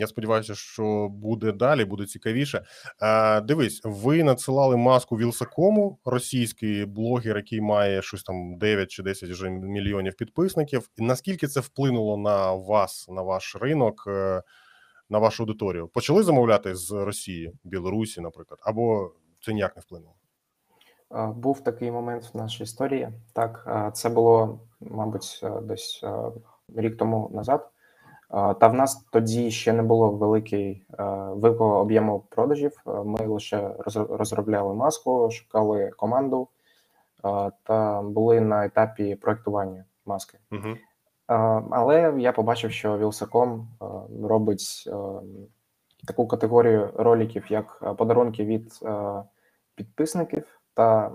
[0.00, 2.64] я сподіваюся, що буде далі, буде цікавіше.
[3.00, 9.30] А, Дивись, ви надсилали маску Вілсакому, російський блогер, який має щось там 9 чи 10
[9.30, 10.90] вже мільйонів підписників.
[10.98, 14.42] Наскільки це вплинуло на вас, на ваш ринок, е,
[15.10, 15.88] на вашу аудиторію?
[15.88, 20.14] Почали замовляти з Росії, Білорусі, наприклад, або це ніяк не вплинуло?
[21.34, 23.08] Був такий момент в нашій історії.
[23.32, 26.04] Так, це було, мабуть, десь
[26.76, 27.70] рік тому назад.
[28.30, 30.86] Та в нас тоді ще не було великий,
[31.28, 32.72] великого об'єму продажів.
[32.86, 33.74] Ми лише
[34.08, 36.48] розробляли маску, шукали команду
[37.62, 40.38] та були на етапі проектування маски.
[40.52, 40.76] Угу.
[41.70, 43.68] Але я побачив, що Вілсаком
[44.22, 44.90] робить
[46.06, 48.72] таку категорію роликів, як подарунки від
[49.74, 50.60] підписників.
[50.74, 51.10] Та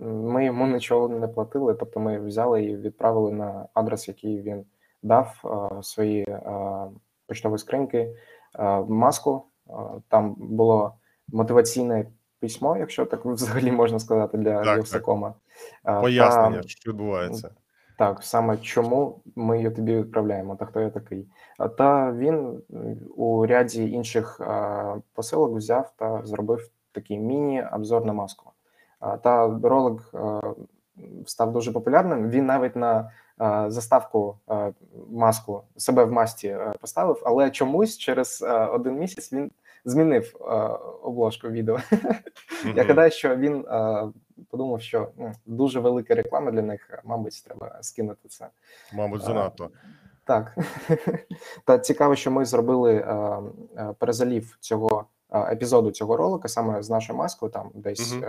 [0.00, 4.64] ми йому нічого не платили, тобто ми взяли і відправили на адрес, який він
[5.02, 6.42] дав е, свої е,
[7.26, 7.98] почтові скриньки,
[8.58, 9.42] е, маску.
[10.08, 10.94] Там було
[11.28, 12.06] мотиваційне
[12.40, 15.34] письмо, якщо так взагалі можна сказати, для Вілсакома.
[15.84, 17.50] Пояснення, та, що відбувається.
[17.98, 21.26] Так, саме чому ми її тобі відправляємо, та хто я такий.
[21.78, 22.62] Та він
[23.16, 24.40] у ряді інших
[25.14, 28.50] посилок взяв та зробив такий міні-обзор на маску.
[29.22, 30.14] Та ролик
[31.26, 32.30] став дуже популярним.
[32.30, 33.10] Він навіть на
[33.66, 34.38] заставку
[35.10, 39.50] маску себе в масті поставив, але чомусь через один місяць він
[39.84, 40.36] змінив
[41.02, 41.78] обложку відео.
[42.74, 43.64] Я гадаю, що він
[44.50, 48.48] подумав, що ну, дуже велика реклама для них, мабуть, треба скинути це.
[48.92, 49.70] Мабуть, занадто.
[50.24, 50.56] Так.
[51.64, 53.06] Та цікаво, що ми зробили
[53.98, 58.14] перезалів цього епізоду цього ролика саме з нашою маскою, там десь.
[58.14, 58.24] Мгм.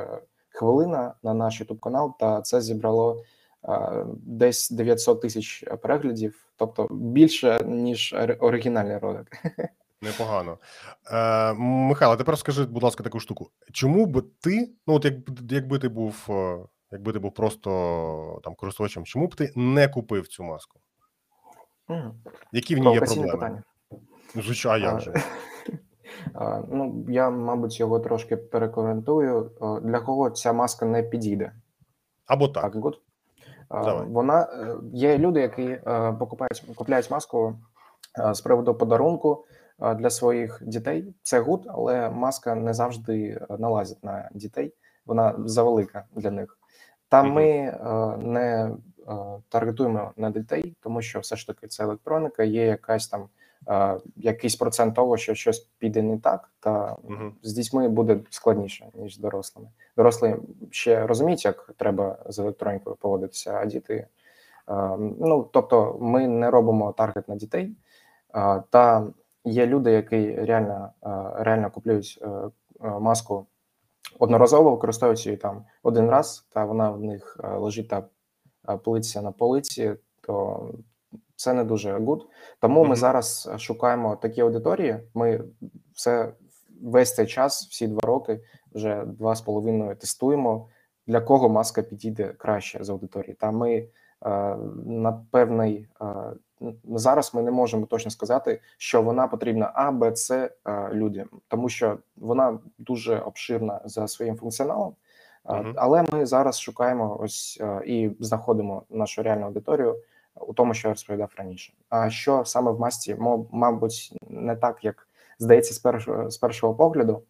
[0.49, 3.23] хвилина на наш youtube канал, та це зібрало
[3.69, 9.27] е, десь 900 тисяч переглядів, тобто більше ніж оригінальний ролик.
[10.01, 10.57] Непогано.
[11.11, 13.51] Е, Михайло, тепер скажи, будь ласка, таку штуку.
[13.71, 15.13] Чому б ти, ну от як,
[15.49, 16.59] якби ти був, е,
[16.91, 20.79] якби ти був просто там користувачем, чому б ти не купив цю маску?
[21.87, 22.13] Мгм.
[22.51, 23.31] Які в ній є проблеми?
[23.31, 23.63] питання.
[24.35, 25.13] Ну, Звичайно, як же?
[26.69, 29.51] Ну, я, мабуть, його трошки перекоментую.
[29.83, 31.51] Для кого ця маска не підійде?
[32.25, 32.63] Або так.
[32.63, 33.01] Так, good.
[33.69, 34.07] Давай.
[34.07, 37.59] Вона е, є люди, які е, покупають купляють маску
[38.19, 41.13] е, з приводу подарунку е, для своїх дітей.
[41.23, 44.73] Це good, але маска не завжди е, налазить на дітей.
[45.05, 46.59] Вона завелика для них.
[47.09, 47.77] Та ми е,
[48.17, 48.71] не
[49.07, 49.13] е,
[49.49, 53.29] таргетуємо на дітей, тому що все ж таки це електроніка, є якась там
[54.15, 57.35] якийсь процент того, що щось піде не так, та Мгм.
[57.41, 59.67] з дітьми буде складніше ніж з дорослими.
[59.97, 60.35] Дорослі
[60.71, 63.93] ще розуміють, як треба з електронікою поводитися, а діти.
[63.93, 64.07] е,
[65.19, 67.75] Ну тобто, ми не робимо таргет на дітей,
[68.69, 69.07] та
[69.47, 71.09] є люди, які реально е,
[71.43, 72.49] реально купують е, е,
[72.99, 73.45] маску
[74.19, 78.03] одноразово, використовують її там один раз, та вона в них лежить та
[78.77, 80.65] пилиться на полиці, то
[81.35, 82.27] це не дуже good.
[82.59, 84.99] Тому ми зараз шукаємо такі аудиторії.
[85.13, 85.43] Ми
[85.93, 86.33] все
[86.81, 88.39] весь цей час, всі два роки,
[88.71, 90.69] вже два з половиною тестуємо,
[91.07, 93.33] для кого маска підійде краще з аудиторії.
[93.33, 93.87] Та ми
[94.85, 96.05] на певний е,
[96.95, 100.49] зараз ми не можемо точно сказати, що вона потрібна A, B, C е,
[100.93, 104.95] людям, тому що вона дуже обширна за своїм функціоналом.
[105.49, 105.73] Е, Мгм.
[105.75, 109.95] Але ми зараз шукаємо ось е, і знаходимо нашу реальну аудиторію
[110.35, 111.73] у тому, що я розповідав раніше.
[111.89, 113.17] А що саме в масці,
[113.51, 115.07] мабуть, не так, як
[115.39, 117.21] здається, з першого з першого погляду.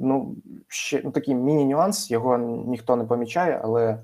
[0.00, 0.36] Ну,
[0.68, 3.98] ще ну, такий міні-нюанс, його ніхто не помічає, але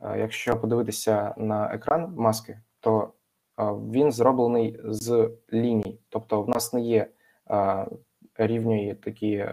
[0.00, 3.12] якщо подивитися на екран маски, то
[3.92, 6.00] він зроблений з ліній.
[6.08, 7.06] Тобто, в нас не є
[7.46, 7.86] а,
[8.36, 9.46] рівної такі.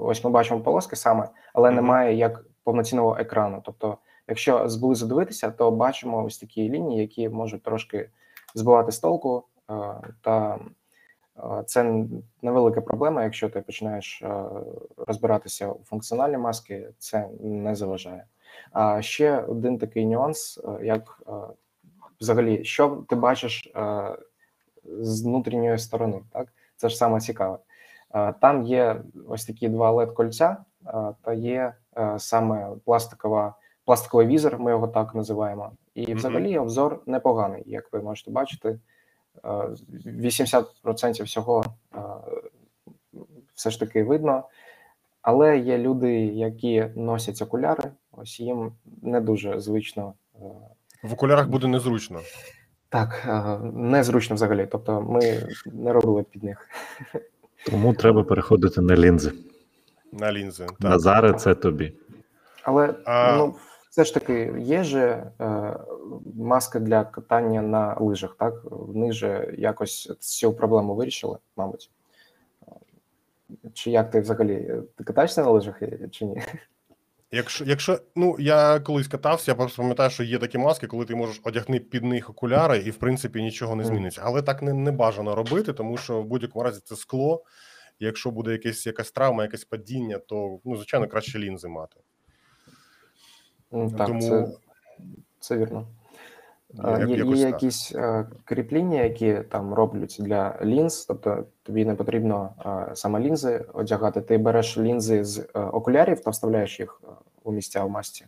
[0.00, 3.62] ось ми бачимо полоски саме, але немає як повноцінного екрану.
[3.64, 3.98] Тобто,
[4.28, 8.10] якщо зблизу дивитися, то бачимо ось такі лінії, які можуть трошки
[8.54, 9.74] збивати з толку, е,
[10.20, 10.58] та е,
[11.66, 12.04] це
[12.42, 13.24] невелика проблема.
[13.24, 14.44] Якщо ти починаєш е,
[14.96, 18.24] розбиратися у функціональній маски, це не заважає.
[18.72, 21.32] А ще один такий нюанс, е, як е,
[22.20, 23.72] взагалі, що ти бачиш
[25.00, 27.58] з внутрішньої сторони, так це ж саме цікаве.
[28.40, 30.56] Там є ось такі два led кольця,
[31.22, 31.74] та є
[32.18, 35.72] саме пластикова пластиковий візор, ми його так називаємо.
[35.94, 38.78] І взагалі обзор непоганий, як ви можете бачити.
[39.44, 39.48] Е,
[40.06, 41.64] 80% всього
[41.94, 41.98] е,
[43.54, 44.44] все ж таки видно.
[45.22, 48.72] Але є люди, які носять окуляри, ось їм
[49.02, 50.14] не дуже звично.
[50.34, 50.38] е,
[51.02, 52.20] В окулярах буде незручно.
[52.88, 54.68] Так, е, незручно взагалі.
[54.72, 56.68] Тобто ми не робили під них.
[57.66, 59.32] Тому треба переходити на лінзи.
[60.12, 60.66] На лінзи.
[60.66, 60.80] Так.
[60.80, 61.92] Назаре, це тобі.
[62.62, 63.54] Але А- ну,
[63.96, 65.76] все ж таки є же е,
[66.34, 68.54] маски для катання на лижах, так?
[68.64, 71.90] Вони же якось цю проблему вирішили, мабуть.
[73.74, 74.74] Чи як ти взагалі?
[74.96, 76.42] Ти катаєшся на лижах е, чи ні?
[77.32, 81.14] Якщо, якщо ну я колись катався, я просто пам'ятаю, що є такі маски, коли ти
[81.14, 84.20] можеш одягни під них окуляри, і в принципі нічого не зміниться.
[84.24, 87.44] Але так не, не бажано робити, тому що в будь-якому разі це скло.
[88.00, 91.96] Якщо буде якесь якась травма, якесь падіння, то ну звичайно краще лінзи мати.
[93.70, 94.48] Так, Тому- це,
[95.40, 95.86] це вірно.
[96.74, 97.52] Як- Є, якось є так.
[97.62, 102.54] якісь е, кріпління, які там роблять для лінз, тобто тобі не потрібно
[102.90, 104.20] е, саме лінзи одягати.
[104.20, 107.00] Ти береш лінзи з е, окулярів та вставляєш їх
[107.44, 108.26] у місця в масці.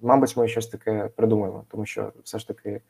[0.00, 2.80] Мабуть, ми щось таке придумаємо, тому що все ж таки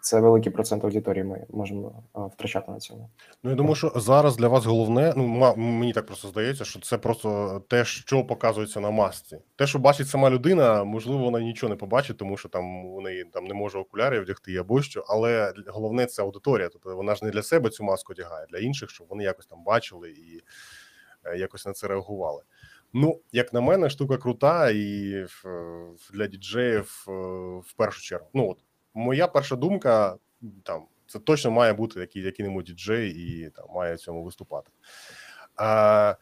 [0.00, 1.24] це великий процент аудиторії.
[1.24, 3.10] Ми можемо втрачати на цьому.
[3.42, 6.98] Ну я думаю, що зараз для вас головне, ну мені так просто здається, що це
[6.98, 9.38] просто те, що показується на масці.
[9.56, 13.24] Те, що бачить сама людина, можливо, вона нічого не побачить, тому що там у неї
[13.24, 15.04] там не може окулярів вдягти або що.
[15.08, 16.68] Але головне це аудиторія.
[16.68, 19.64] Тобто вона ж не для себе цю маску одягає, для інших, щоб вони якось там
[19.64, 20.42] бачили і
[21.24, 22.42] е, якось на це реагували.
[22.92, 25.26] Ну, як на мене, штука крута, і
[26.12, 27.12] для діджеїв е,
[27.66, 28.26] в першу чергу.
[28.34, 28.58] Ну от
[28.94, 30.16] моя перша думка
[30.62, 34.70] там це точно має бути який, який-небудь діджей і там має цьому виступати.
[35.56, 36.14] А,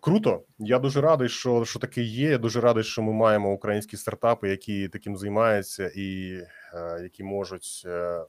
[0.00, 0.42] круто.
[0.58, 2.30] Я дуже радий, що, що таке є.
[2.30, 6.40] Я дуже радий, що ми маємо українські стартапи, які таким займаються, і
[6.74, 7.82] е, які можуть.
[7.86, 8.24] Е,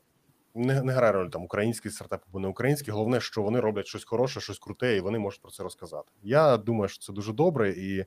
[0.55, 2.93] не, не грає роль там український стартап або не український.
[2.93, 6.11] Головне, що вони роблять щось хороше, щось круте, і вони можуть про це розказати.
[6.23, 7.69] Я думаю, що це дуже добре.
[7.69, 8.05] І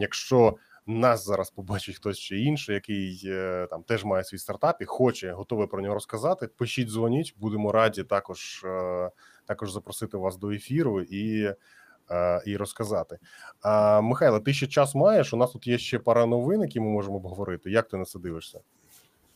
[0.00, 0.56] якщо
[0.88, 5.32] нас зараз побачить хтось чи інший, який е, там теж має свій стартап і хоче,
[5.32, 6.48] готовий про нього розказати.
[6.56, 9.10] Пишіть, дзвоніть, будемо раді також, е,
[9.46, 11.54] також запросити вас до ефіру і,
[12.10, 13.18] е, і розказати.
[13.62, 15.32] А, Михайло, ти ще час маєш?
[15.32, 17.70] У нас тут є ще пара новин, які ми можемо обговорити.
[17.70, 18.60] Як ти на це дивишся?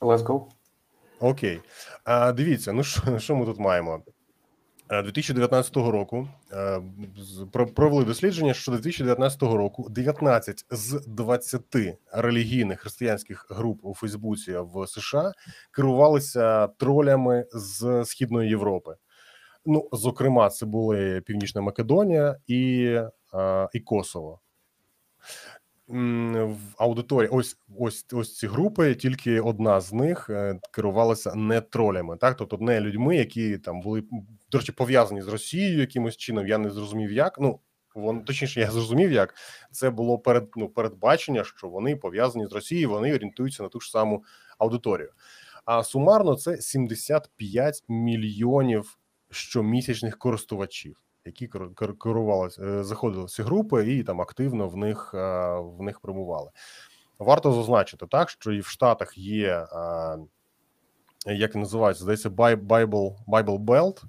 [0.00, 0.46] Let's go.
[1.20, 1.60] Окей,
[2.04, 2.82] а, дивіться, ну
[3.18, 4.02] що ми тут маємо?
[4.92, 6.80] Е, 2019 року е,
[7.52, 14.86] про- провели дослідження, що 2019 року 19 з 20 релігійних християнських груп у Фейсбуці в
[14.86, 15.32] США
[15.70, 18.94] керувалися тролями з Східної Європи.
[19.66, 22.82] Ну, зокрема, це були Північна Македонія і,
[23.34, 24.40] е, і Косово.
[26.78, 32.36] Аудиторії, ось ось ось ці групи, тільки одна з них е, керувалася не тролями, так
[32.36, 34.04] тобто не людьми, які там були
[34.50, 36.46] до речі, пов'язані з Росією якимось чином.
[36.46, 37.60] Я не зрозумів, як ну
[37.94, 39.34] вон точніше, я зрозумів, як
[39.70, 43.90] це було перед ну передбачення, що вони пов'язані з Росією, вони орієнтуються на ту ж
[43.90, 44.24] саму
[44.58, 45.12] аудиторію.
[45.64, 48.98] А сумарно це 75 мільйонів
[49.30, 54.76] щомісячних користувачів, які кер- кер- керувалися, е, заходили в ці групи і там активно в
[54.76, 55.18] них е,
[55.60, 56.50] в них промували.
[57.18, 59.66] Варто зазначити так, що і в Штатах є.
[59.72, 60.18] е,
[61.26, 64.02] Як називається, здається, Bible, Bible Belt.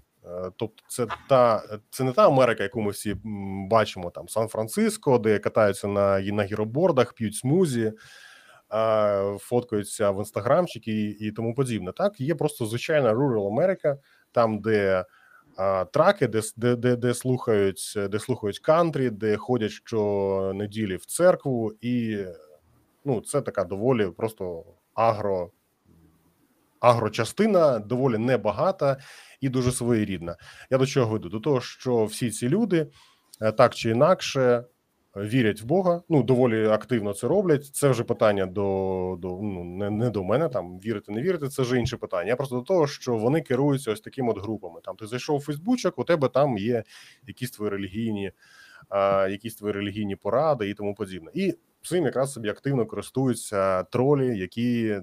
[0.58, 3.16] Тобто, це та це не та Америка, яку ми всі
[3.70, 7.94] бачимо там Сан-Франциско, де катаються на на гіробордах, п'ють смузі,
[9.40, 11.92] фоткаються в інстаграмчики і, і тому подібне.
[11.92, 13.98] Так, є просто звичайна Rural Америка,
[14.32, 15.06] там, де
[15.94, 22.26] траки, де, де, де, де слухають, де слухають кантрі, де ходять щонеділі в церкву, і
[23.06, 25.52] ну, це така доволі просто агро.
[26.80, 28.98] Агрочастина доволі небагата
[29.42, 30.38] і дуже своєрідна.
[30.70, 31.30] Я до чого веду?
[31.30, 32.88] До того, що всі ці люди
[33.42, 34.64] е, так чи інакше е,
[35.16, 36.02] вірять в Бога.
[36.10, 37.66] Ну доволі активно це роблять.
[37.66, 40.50] Це вже питання до, до ну не, не до мене.
[40.50, 41.48] Там вірити, не вірити.
[41.48, 42.28] Це вже інше питання.
[42.28, 44.82] Я просто до того, що вони керуються ось такими от групами.
[44.84, 46.84] Там ти зайшов у Фейсбучок, у тебе там є
[47.28, 48.32] якісь твої релігійні,
[48.90, 51.32] а, якісь твої релігійні поради і тому подібне.
[51.34, 51.54] І
[51.84, 54.98] цим якраз собі активно користуються тролі, які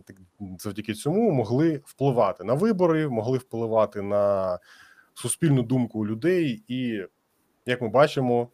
[0.59, 4.59] завдяки цьому могли впливати на вибори, могли впливати на
[5.15, 7.05] суспільну думку людей, і
[7.67, 8.49] як ми бачимо,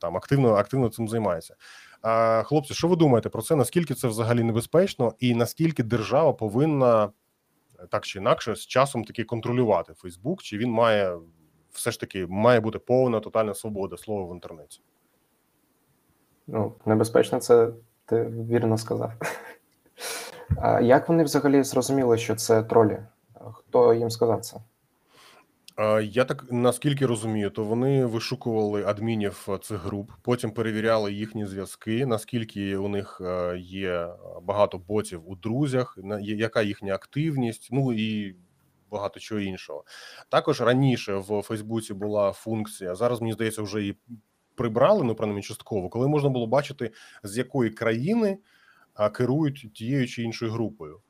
[0.00, 1.54] там активно активно цим займається.
[2.02, 3.56] А, хлопці, що ви думаєте про це?
[3.56, 7.10] Наскільки це взагалі небезпечно, і наскільки держава повинна
[7.90, 10.42] так чи інакше з часом таки контролювати Фейсбук?
[10.42, 11.18] Чи він має
[11.72, 14.80] все ж таки має бути повна тотальна свобода слова в інтернеті?
[16.46, 17.70] Ну, небезпечно, це
[18.06, 19.12] ти вірно сказав.
[20.56, 22.98] А як вони взагалі зрозуміли, що це тролі?
[23.52, 24.56] Хто їм сказав це?
[26.02, 32.06] Я так наскільки розумію, то вони вишукували адмінів е, цих груп, потім перевіряли їхні зв'язки,
[32.06, 34.08] наскільки у них е, є
[34.42, 38.36] багато ботів у друзях, на- яка їхня активність, ну і
[38.90, 39.84] багато чого іншого.
[40.28, 42.94] Також раніше в Фейсбуці була функція.
[42.94, 43.96] Зараз мені здається, вже її
[44.54, 46.90] прибрали, ну принаймні частково, коли можна було бачити,
[47.22, 48.38] з якої країни
[49.12, 51.00] керують тією чи іншою групою.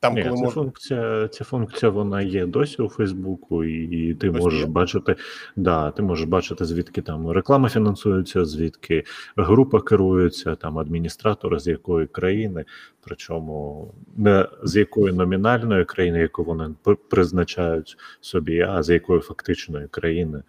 [0.00, 0.54] Там, Ні, коли ця мож...
[0.54, 4.66] функція, ця функція вона є досі у Фейсбуку, і ти Досі можеш є?
[4.66, 5.16] бачити,
[5.56, 9.04] да, ти можеш бачити, звідки там реклама фінансується, звідки
[9.36, 12.64] група керується, там адміністратори з якої країни,
[13.00, 16.74] причому не з якої номінальної країни, яку вони
[17.10, 20.42] призначають собі, а з якої фактичної країни,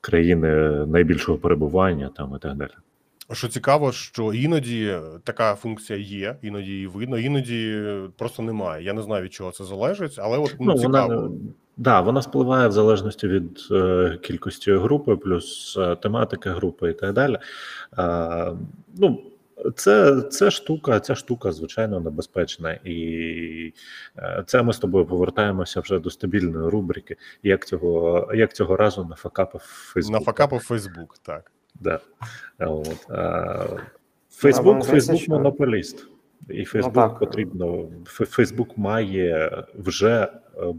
[0.00, 0.50] країни
[0.86, 2.70] найбільшого перебування там і так далі.
[3.32, 7.82] Що цікаво, що іноді така функція є, іноді її видно, іноді
[8.16, 8.84] просто немає.
[8.84, 11.14] Я не знаю від чого це залежить, але от ну, Ну, цікаво.
[11.14, 11.30] вона,
[11.76, 17.12] да, вона спливає в залежності від е, кількості групи, плюс е, тематики групи і так
[17.12, 17.38] далі.
[17.98, 18.52] Е,
[18.96, 19.22] ну,
[19.74, 22.72] це, це штука, ця штука, звичайно, небезпечна.
[22.84, 23.72] І
[24.18, 29.04] е, це ми з тобою повертаємося вже до стабільної рубрики, як цього, як цього разу
[29.04, 29.58] на факапи
[29.94, 30.10] Facebook.
[30.10, 31.52] На факапи Фейсбук, так.
[31.80, 32.00] Да.
[32.58, 33.66] От, а,
[34.30, 36.06] Фейсбук, Фейсбук монополіст.
[36.48, 37.18] І Фейсбук так.
[37.18, 40.30] потрібно Фейсбук має вже, е,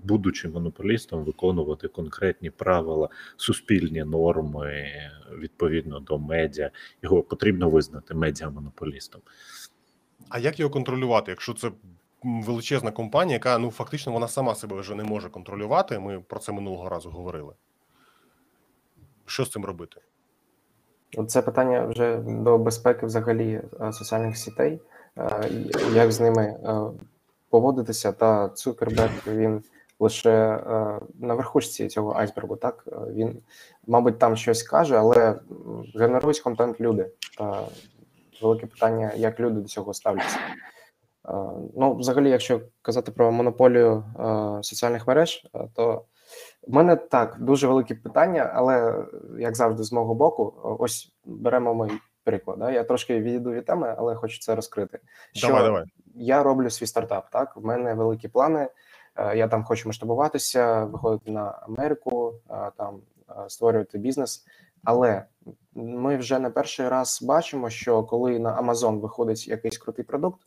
[0.04, 4.86] будучи монополістом, виконувати конкретні правила, суспільні норми
[5.38, 6.72] відповідно до медіа.
[7.04, 9.22] Його потрібно визнати медіа-монополістом.
[10.30, 11.72] А як його контролювати, якщо це
[12.24, 16.00] величезна компанія, яка ну фактично вона сама себе вже не може контролювати?
[16.00, 17.54] Ми про це минулого разу говорили.
[19.26, 20.02] Що з цим робити?
[21.28, 24.82] Це питання вже до безпеки взагалі е, соціальних сітей,
[25.18, 25.50] е,
[25.94, 26.82] як з ними е,
[27.50, 28.12] поводитися.
[28.12, 29.64] Та Цукерберг він
[30.00, 30.60] лише
[31.20, 32.56] на верхушці цього айсбергу.
[32.56, 33.42] Так він,
[33.88, 35.40] мабуть, там щось каже, але
[35.96, 37.10] генерують контент люди.
[37.38, 37.64] Та
[38.42, 40.38] велике питання, як люди до цього ставляться.
[41.76, 44.04] Ну, взагалі, якщо казати про монополію
[44.62, 46.06] соціальних мереж, то
[46.68, 49.06] в мене так дуже великі питання, але
[49.40, 51.92] як завжди, з мого боку, ось беремо мій
[52.24, 52.60] приклад.
[52.60, 52.72] Да?
[52.72, 55.00] Я трошки відійду від теми, але хочу це розкрити.
[55.34, 55.86] Що Давай, давай.
[56.16, 57.30] я роблю свій стартап.
[57.30, 58.70] Так, в мене великі плани.
[59.16, 63.00] е, Я там хочу масштабуватися, виходити на Америку, е, там
[63.30, 64.46] е, створювати бізнес.
[64.84, 65.26] Але
[65.74, 70.42] ми вже не перший раз бачимо, що коли на Amazon виходить якийсь крутий продукт,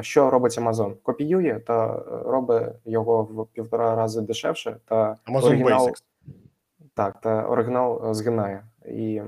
[0.00, 0.94] що робить Amazon?
[1.02, 6.02] Копіює та е, робить його в півтора рази дешевше, та Amazon оригінал, Basics.
[6.94, 8.64] так, та оригінал е, згинає.
[8.88, 9.22] І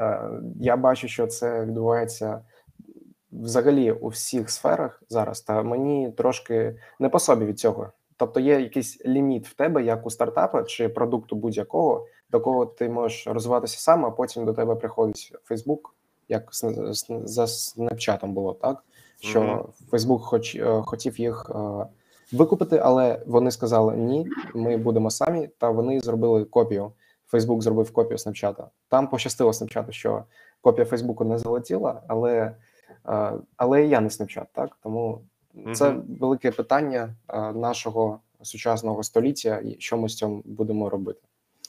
[0.00, 0.20] е,
[0.60, 2.40] я бачу, що це відбувається
[3.32, 5.40] взагалі у всіх сферах зараз.
[5.40, 7.88] Та мені трошки не по собі від цього.
[8.16, 12.88] Тобто є якийсь ліміт в тебе, як у стартапа чи продукту будь-якого, до кого ти
[12.88, 15.80] можеш розвиватися сам, а потім до тебе приходить Facebook,
[16.28, 18.84] як з- з- за Snapchat було, так?
[19.24, 19.64] Що Мгм.
[19.92, 21.86] Facebook хоч, е, хотів їх е,
[22.32, 26.92] викупити, але вони сказали ні, ми будемо самі, та вони зробили копію.
[27.32, 28.64] Facebook зробив копію Snapchat.
[28.88, 30.24] Там пощастило Snapchat, що
[30.60, 32.56] копія Facebook не залетіла, але,
[33.08, 34.76] е, але і я не Snapchat, так?
[34.82, 35.20] Тому
[35.74, 36.02] це Мгм.
[36.20, 37.14] велике питання
[37.54, 41.20] нашого сучасного століття, і що ми з цим будемо робити.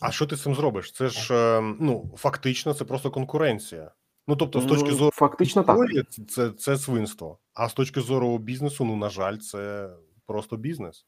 [0.01, 0.91] А що ти з цим зробиш?
[0.91, 3.91] Це ж е, ну фактично це просто конкуренція.
[4.27, 5.77] Ну тобто, з точки Ну, зору фактично так.
[6.29, 7.37] це, це, свинство.
[7.53, 9.89] А з точки зору бізнесу, ну на жаль, це
[10.25, 11.05] просто бізнес.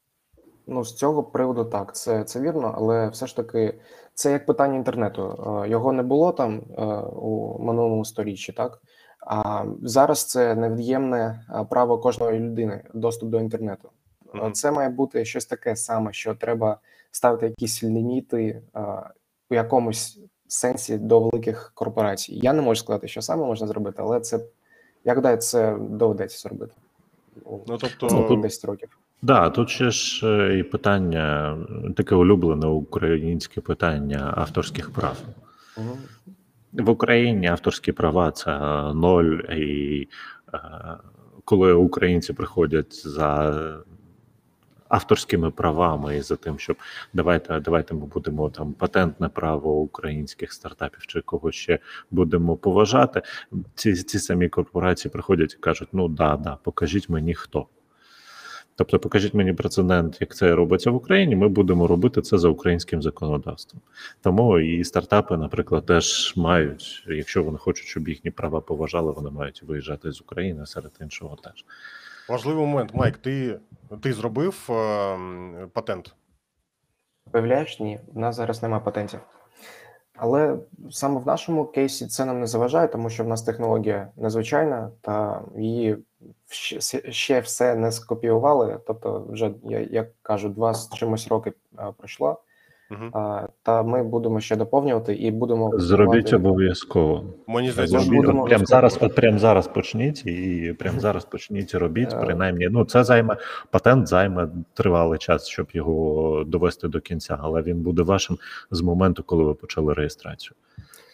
[0.66, 3.80] Ну, з цього приводу так, це, це вірно, але все ж таки
[4.14, 5.22] це як питання інтернету.
[5.64, 8.82] Е, Його не було там е, у минулому сторіччі, так?
[9.26, 13.90] А зараз це невід'ємне е, право кожної людини доступ до інтернету.
[14.34, 14.52] Мгм.
[14.52, 18.62] Це має бути щось таке саме, що треба ставити якісь ліміти
[19.50, 22.34] у якомусь сенсі до великих корпорацій.
[22.34, 24.40] Я не можу сказати, що саме можна зробити, але це
[25.04, 26.72] як гадаю, це доведеться зробити.
[27.46, 28.88] Ну тобто, наступні 10 років.
[29.22, 31.58] Да, тут ще ж е, і питання,
[31.96, 35.16] таке улюблене українське питання авторських прав.
[36.72, 38.58] В Україні авторські права це
[38.94, 40.08] ноль, і
[40.54, 40.58] е,
[41.44, 43.52] коли українці приходять за
[44.88, 46.76] авторськими правами і за тим, щоб
[47.12, 51.78] давайте, давайте ми будемо там патентне право українських стартапів чи когось ще
[52.10, 53.22] будемо поважати.
[53.74, 57.66] Ці, ці самі корпорації приходять і кажуть: ну да, да, покажіть мені хто.
[58.78, 61.36] Тобто, покажіть мені прецедент, як це робиться в Україні.
[61.36, 63.82] Ми будемо робити це за українським законодавством.
[64.20, 69.62] Тому і стартапи, наприклад, теж мають, якщо вони хочуть, щоб їхні права поважали, вони мають
[69.62, 71.64] виїжджати з України серед іншого теж.
[72.28, 73.18] Важливий момент, Майк.
[73.18, 73.60] Ти,
[74.02, 76.14] ти зробив е, патент?
[77.32, 79.20] Виявляєш, ні, в нас зараз немає патентів.
[80.16, 80.58] Але
[80.90, 85.42] саме в нашому кейсі це нам не заважає, тому що в нас технологія незвичайна, та
[85.56, 85.98] її
[87.10, 88.80] ще, все не скопіювали.
[88.86, 91.52] Тобто, вже я як кажу, два з чимось роки
[91.96, 92.42] пройшло.
[92.90, 93.10] Угу.
[93.12, 97.24] А, та ми будемо ще доповнювати і будемо Зробіть обов'язково.
[97.46, 102.12] Мені здається, Зробіть, будемо прямо зараз, от прямо зараз почніть і прямо зараз почніть робіть.
[102.12, 102.20] Е.
[102.24, 103.36] Принаймні, ну це займе
[103.70, 108.38] патент, займе тривалий час, щоб його довести до кінця, але він буде вашим
[108.70, 110.52] з моменту, коли ви почали реєстрацію.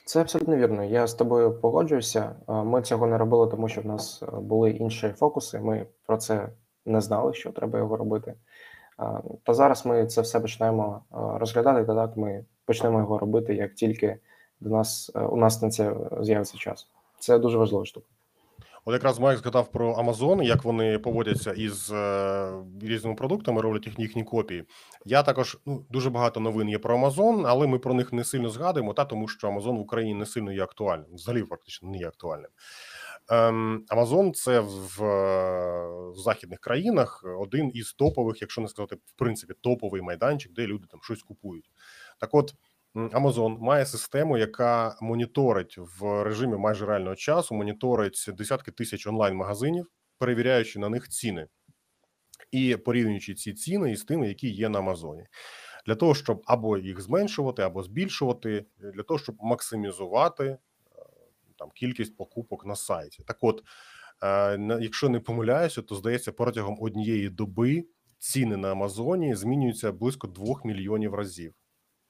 [0.05, 0.85] Це абсолютно вірно.
[0.85, 2.31] Я з тобою погоджуюся.
[2.49, 5.61] Ми цього не робили, тому що в нас е, були інші фокуси.
[5.61, 6.49] Ми про це
[6.87, 8.35] не знали, що треба його робити.
[9.43, 11.85] Та зараз ми це все почнемо розглядати.
[11.85, 14.19] Та так ми почнемо його робити, як тільки
[14.61, 16.89] до нас е, у нас на це з'явиться час.
[17.19, 18.07] Це дуже важлива штука.
[18.87, 22.53] От якраз Майк згадав про Amazon, як вони поводяться із е,
[22.83, 24.65] різними продуктами, роблять їхні, їхні копії.
[25.05, 28.49] Я також ну дуже багато новин є про Amazon, але ми про них не сильно
[28.49, 32.09] згадуємо, та тому що Amazon в Україні не сильно є актуальним, взагалі практично не є
[32.09, 32.51] актуальним.
[33.29, 35.01] Ем, Amazon це в,
[36.11, 40.87] в західних країнах один із топових, якщо не сказати, в принципі, топовий майданчик, де люди
[40.91, 41.71] там щось купують.
[42.21, 42.55] Так, от
[42.95, 49.87] Amazon має систему, яка моніторить в режимі майже реального часу, моніторить десятки тисяч онлайн-магазинів,
[50.19, 51.47] перевіряючи на них ціни
[52.51, 55.27] і порівнюючи ці ціни із тими, які є на Амазоні,
[55.87, 60.59] для того, щоб або їх зменшувати, або збільшувати, для того, щоб максимізувати
[61.57, 63.23] там кількість покупок на сайті.
[63.27, 63.63] Так, от,
[64.23, 67.85] е, якщо не помиляюся, то здається, протягом однієї доби
[68.19, 71.55] ціни на Амазоні змінюються близько 2 мільйонів разів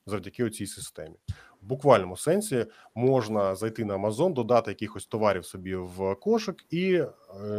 [0.06, 1.16] завдяки цій системі.
[1.62, 7.08] В буквальному сенсі можна зайти на Amazon, додати якихось товарів собі в кошик і е,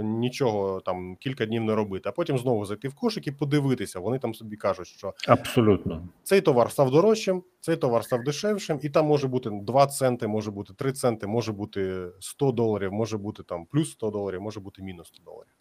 [0.03, 3.99] нічого там кілька днів не робити, а потім знову зайти в кошик і подивитися.
[3.99, 6.07] Вони там собі кажуть, що Абсолютно.
[6.23, 10.51] цей товар став дорожчим, цей товар став дешевшим, і там може бути 2 центи, може
[10.51, 14.83] бути 3 центи, може бути 100 доларів, може бути там плюс 100 доларів, може бути
[14.83, 15.51] мінус 100 доларів.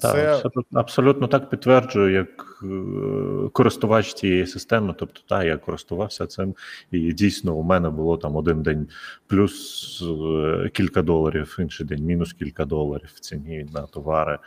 [0.00, 4.94] Так, Це- абсолютно, абсолютно так підтверджую, як е, користувач цієї системи.
[4.98, 6.54] Тобто, та я користувався цим,
[6.90, 8.88] і дійсно у мене було там один день
[9.26, 14.38] плюс е, кілька доларів, інший день мінус кілька доларів в ціні на товари.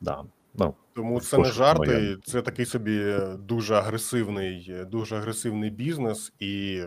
[0.00, 0.24] Да.
[0.54, 2.16] Ну, Тому це не жарти, моя.
[2.24, 6.82] це такий собі дуже агресивний, дуже агресивний бізнес, і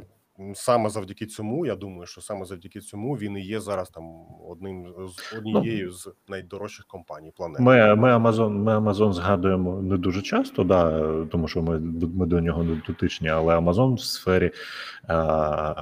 [0.53, 4.03] саме завдяки цьому, я думаю, що саме завдяки цьому він і є зараз там
[4.49, 7.63] одним з однією з найдорожчих компаній планети.
[7.63, 11.79] Ми, ми Amazon, ми Amazon згадуємо не дуже часто, да, тому що ми,
[12.15, 14.51] ми до нього не дотичні, але Amazon в сфері
[15.09, 15.75] е,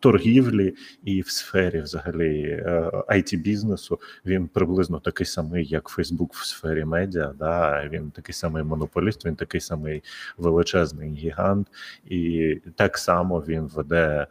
[0.00, 0.74] торгівлі
[1.04, 6.84] і в сфері взагалі е, it бізнесу він приблизно такий самий, як Facebook в сфері
[6.84, 7.32] медіа.
[7.38, 10.02] Да, він такий самий монополіст, він такий самий
[10.38, 11.68] величезний гігант,
[12.04, 14.26] і так само він веде е,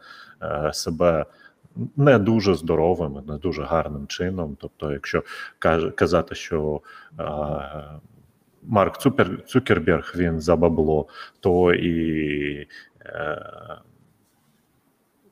[0.72, 1.26] себе
[1.96, 4.56] не дуже здоровим, не дуже гарним чином.
[4.60, 5.22] Тобто, якщо
[5.94, 6.80] казати, що
[7.20, 7.24] е,
[8.62, 11.06] Марк Цукер, Цукерберг він за бабло,
[11.40, 12.68] то і
[13.06, 13.42] е,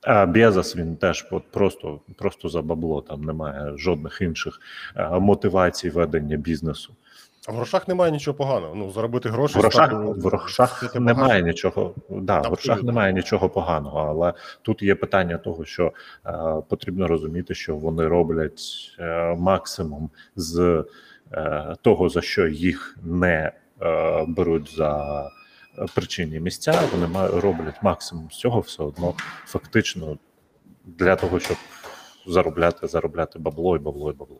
[0.02, 3.00] а Безос він теж просто, просто за бабло.
[3.00, 4.60] Там немає жодних інших
[5.20, 6.94] мотивацій ведення бізнесу.
[7.48, 8.74] А в грошах немає нічого поганого.
[8.74, 11.94] Ну заробити гроші В грошах, стати- в грошах немає нічого.
[12.08, 14.32] Да, в грошах немає нічого поганого, але
[14.62, 15.92] тут є питання того, що
[16.26, 16.32] е,
[16.68, 18.62] потрібно розуміти, що вони роблять
[18.98, 20.84] е, максимум з
[21.32, 23.52] е, того, за що їх не
[23.82, 25.22] е, беруть за
[25.94, 26.82] причинні місця.
[26.92, 29.14] Вони ма- роблять максимум з цього все одно
[29.46, 30.18] фактично
[30.84, 31.56] для того, щоб
[32.26, 34.36] заробляти, заробляти бабло і бабло і бабло.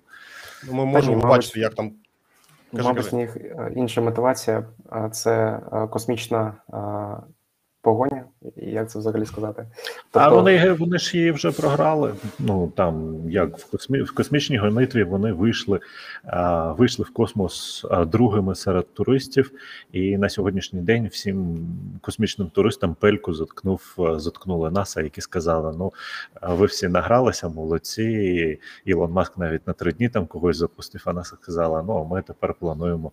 [0.66, 1.92] Ну, ми можемо бачити, як там
[2.73, 3.16] Кажи, Мабуть, кажи.
[3.16, 4.65] в них е, інша мотивація
[5.12, 6.55] це е, космічна
[7.82, 8.24] е, погоня,
[8.56, 9.66] і як це взагалі сказати?
[9.68, 9.74] А
[10.10, 12.14] Тобто- вони, вони ж її вже програли.
[12.38, 15.80] Ну там як в космі в космічній гонитві вони вийшли,
[16.24, 19.50] а, вийшли в космос а, другими серед туристів,
[19.92, 21.66] і на сьогоднішній день всім
[22.00, 25.92] космічним туристам пельку заткнув заткнули НАСА, які сказали: ну
[26.42, 28.02] ви всі награлися, молодці.
[28.02, 28.59] І
[28.90, 31.02] Ілон Маск навіть на три дні там когось запустив.
[31.04, 33.12] А НАСА сказала: ну ми тепер плануємо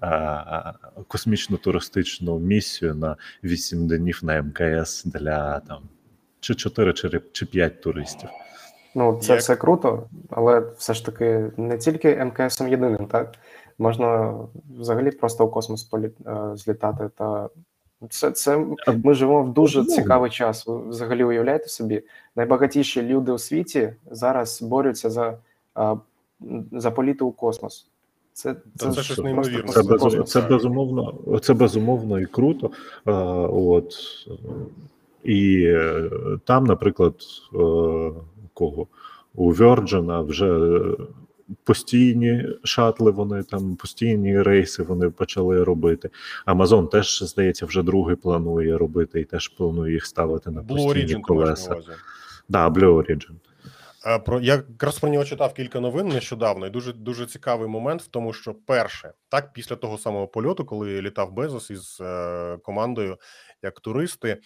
[0.00, 0.72] а,
[1.08, 5.82] космічну туристичну місію на 8 днів на МКС для там
[6.40, 8.28] чи 4, чи, чи 5 туристів.
[8.94, 9.40] Ну, це Як?
[9.40, 13.34] все круто, але все ж таки не тільки МКСом єдиним, так?
[13.78, 14.34] Можна
[14.78, 16.10] взагалі просто у космос полі...
[16.26, 17.10] е, злітати.
[17.14, 17.48] Та
[18.08, 18.66] це, це
[19.04, 20.66] ми живемо в дуже цікавий час.
[20.66, 22.02] Ви взагалі уявляєте собі,
[22.36, 25.38] найбагатіші люди у світі зараз борються за,
[25.74, 25.96] а,
[26.72, 27.89] за політи у космос.
[28.40, 29.72] Це, Та це щось неймовірне.
[29.72, 30.30] Це, космос.
[30.30, 32.70] це безумовно, це безумовно і круто.
[33.06, 33.12] Е,
[33.52, 33.94] от
[35.24, 35.74] і
[36.44, 37.14] там, наприклад,
[37.54, 37.56] е,
[38.54, 38.86] кого
[39.34, 40.70] у Virgin вже
[41.64, 46.10] постійні шатли, вони там постійні рейси вони почали робити.
[46.46, 51.14] Amazon теж, здається, вже другий планує робити і теж планує їх ставити на Blue постійні
[51.14, 51.76] на колеса.
[52.48, 53.32] Да, Blue Origin.
[54.06, 58.02] Е, Про я якраз про нього читав кілька новин нещодавно, і дуже дуже цікавий момент
[58.02, 63.18] в тому, що перше, так після того самого польоту, коли літав Безос із е, командою
[63.62, 64.40] як туристи,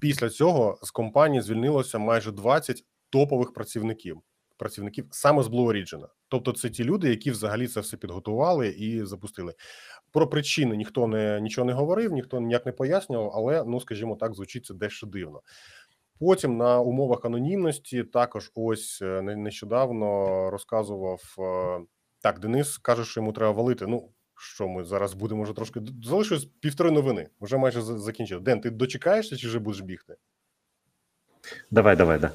[0.00, 4.20] після цього з компанії звільнилося майже 20 топових працівників.
[4.56, 6.06] Працівників саме з Blue Origin.
[6.28, 9.54] Тобто, це ті люди, які взагалі це все підготували і запустили.
[10.12, 14.34] Про причини ніхто не нічого не говорив, ніхто ніяк не пояснював, але ну скажімо так,
[14.34, 15.40] звучить це дещо дивно.
[16.20, 21.80] Потім на умовах анонімності також ось е, не- нещодавно розказував е,
[22.20, 22.38] так.
[22.38, 23.86] Денис каже, що йому треба валити.
[23.86, 27.28] Ну що ми зараз будемо вже трошки залишилось півтори новини.
[27.40, 28.40] Вже майже за- закінчили.
[28.40, 30.16] Ден, ти дочекаєшся чи вже будеш бігти?
[31.70, 32.30] Давай, давай, да.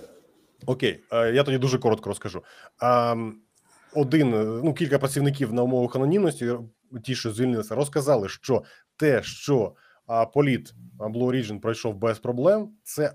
[0.66, 2.44] Окей, е, я тоді дуже коротко розкажу.
[3.96, 4.30] Один,
[4.64, 6.54] ну кілька працівників на умовах анонімності,
[7.04, 8.64] ті, що звільнилися, розказали, що
[8.96, 9.76] те, що
[10.34, 13.14] політ Blue Origin пройшов без проблем, це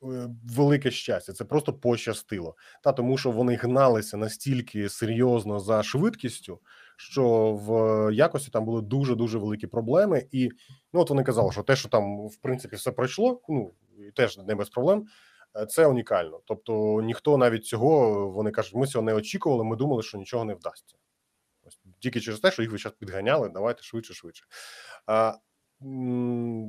[0.00, 1.32] велике щастя.
[1.32, 2.56] Це просто пощастило.
[2.82, 6.60] Та тому, що вони гналися настільки серйозно за швидкістю,
[6.96, 10.26] що в якості там були дуже дуже великі проблеми.
[10.32, 10.50] І
[10.92, 14.38] ну от вони казали, що те, що там в принципі все пройшло, ну і теж
[14.38, 15.06] не без проблем.
[15.56, 16.40] Е, Це унікально.
[16.44, 19.64] Тобто ніхто навіть цього вони кажуть, ми цього не очікували.
[19.64, 20.96] Ми думали, що нічого не вдасться.
[21.62, 24.44] Ось тільки через те, що їх ви час підганяли, давайте швидше, швидше.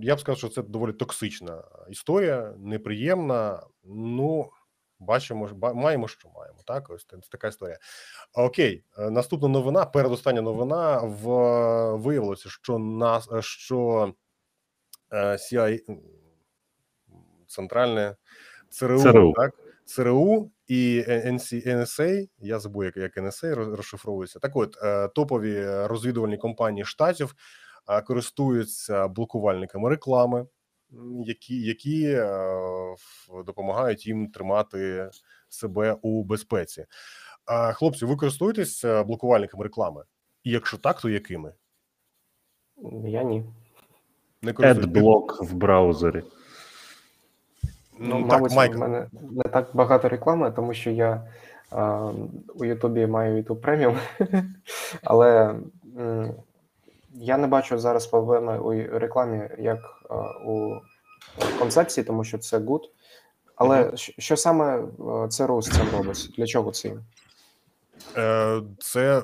[0.02, 3.64] Я б сказав, що це доволі токсична історія, неприємна.
[3.84, 4.50] Ну
[5.00, 6.60] бачимо, маємо, що маємо.
[6.66, 7.78] Так, ось це така історія.
[8.34, 9.86] Окей, е, наступна новина.
[9.86, 11.26] Передостання новина в
[11.96, 14.14] виявилося, що нас що
[15.12, 15.80] е, CI,
[17.48, 18.16] центральне
[18.70, 19.34] ЦРУ, ЦРУ.
[19.36, 19.54] так
[19.86, 21.04] ЦРУ і
[21.68, 24.40] NSA, я забув, як, як NSA розшифровується.
[24.40, 27.36] Так от, е, топові розвідувальні компанії штатів е,
[28.08, 30.46] користуються блокувальниками реклами,
[31.26, 32.28] які, які е,
[33.46, 35.10] допомагають їм тримати
[35.50, 36.86] себе у безпеці.
[37.74, 40.04] Хлопці, ви користуєтесь е, блокувальниками реклами?
[40.44, 41.54] І якщо так, то якими?
[43.04, 43.46] Я ні.
[44.42, 44.52] Не?
[44.52, 46.24] Adblock в браузері.
[48.00, 51.28] Ну, Ну, так, мабуть, Майк, в мене не так багато реклами, тому що я
[51.72, 52.12] а,
[52.56, 53.98] у Ютубі маю YouTube преміум,
[55.04, 55.56] але
[55.98, 56.34] м,
[57.20, 59.80] я не бачу зараз проблеми у рекламі як
[60.46, 60.76] у
[61.60, 62.82] концепції, тому що це good.
[63.56, 63.98] Але Мгм.
[63.98, 66.34] що, саме а, ЦРУ з цим робить?
[66.38, 67.04] Для чого це їм?
[68.18, 69.22] Е, це е,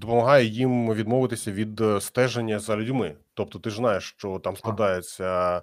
[0.00, 3.16] допомагає їм відмовитися від е, стеження за людьми.
[3.34, 5.62] Тобто, ти ж знаєш, що там складається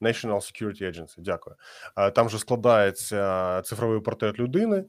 [0.00, 1.56] National Security Agency, Дякую.
[1.96, 4.84] Е, Там же складається цифровий портрет людини, е,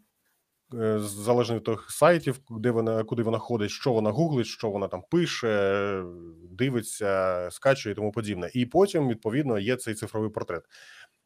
[0.99, 5.03] залежно від тих сайтів, де вона куди вона ходить, що вона гуглить, що вона там
[5.11, 6.03] пише,
[6.51, 8.49] дивиться, скачує і тому подібне.
[8.53, 10.63] І потім, відповідно, є цей цифровий портрет.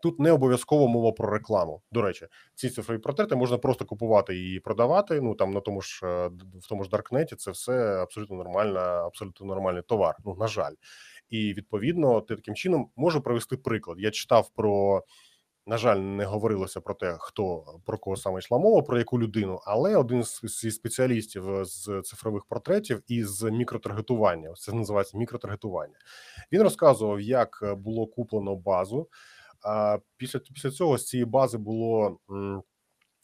[0.02, 1.82] Тут не обов'язково мова про рекламу.
[1.92, 5.22] До речі, ці цифрові портрети можна просто купувати і продавати.
[5.22, 6.28] Ну там на тому ж е,
[6.62, 10.16] в тому ж Даркнеті це все абсолютно нормальна, абсолютно нормальний товар.
[10.26, 10.74] Ну на жаль,
[11.30, 14.00] і відповідно, ти таким чином можу привести приклад.
[14.00, 15.04] Я читав про.
[15.70, 19.60] На жаль, не говорилося про те, хто про кого саме йшла мова, про яку людину,
[19.66, 25.96] але один з зі спеціалістів е, з цифрових портретів і з мікротаргетування, це називається мікротаргетування.
[26.52, 29.10] Він розказував, як е, було куплено базу.
[29.62, 32.20] А після після цього з цієї бази було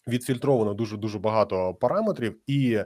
[0.08, 2.84] відфільтровано дуже дуже багато параметрів, і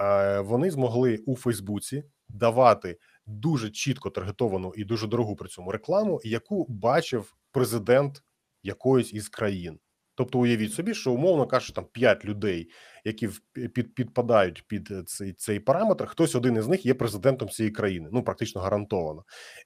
[0.00, 6.20] е, вони змогли у Фейсбуці давати дуже чітко таргетовану і дуже дорогу при цьому рекламу,
[6.24, 8.22] яку бачив президент
[8.66, 9.78] якоїсь із країн.
[10.16, 12.70] Тобто, уявіть собі, що умовно кажучи, там 5 людей,
[13.04, 13.28] які
[13.74, 18.08] під, підпадають під е, цей, цей параметр, хтось один із них є президентом цієї країни,
[18.12, 19.24] ну практично гарантовано.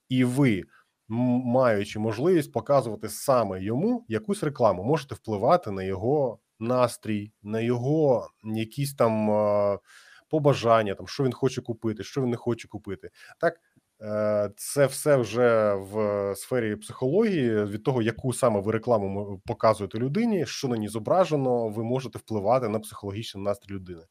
[0.09, 0.63] І ви,
[1.09, 8.95] маючи можливість показувати саме йому якусь рекламу, можете впливати на його настрій, на його якісь
[8.95, 9.79] там е,
[10.29, 13.11] побажання, там що він хоче купити, що він не хоче купити.
[13.41, 13.61] Так
[14.57, 17.65] Це все вже в сфері психології.
[17.65, 22.69] Від того, яку саме ви рекламу показуєте людині, що на ній зображено, ви можете впливати
[22.69, 24.03] на психологічний настрій людини.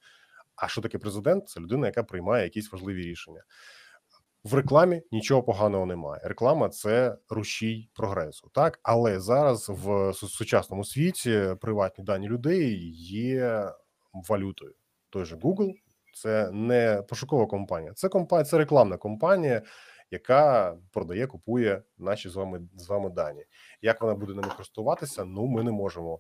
[0.55, 1.49] А що таке президент?
[1.49, 3.43] Це людина, яка приймає якісь важливі рішення.
[4.43, 6.21] В рекламі нічого поганого немає.
[6.23, 13.71] Реклама це рушій прогресу, так але зараз в сучасному світі приватні дані людей є
[14.13, 14.73] валютою.
[15.09, 15.73] Той же Google
[16.13, 19.61] це не пошукова компанія, це компанія, це рекламна компанія,
[20.11, 23.45] яка продає, купує наші з вами з вами дані.
[23.81, 25.25] Як вона буде ними користуватися?
[25.25, 26.19] Ну ми не можемо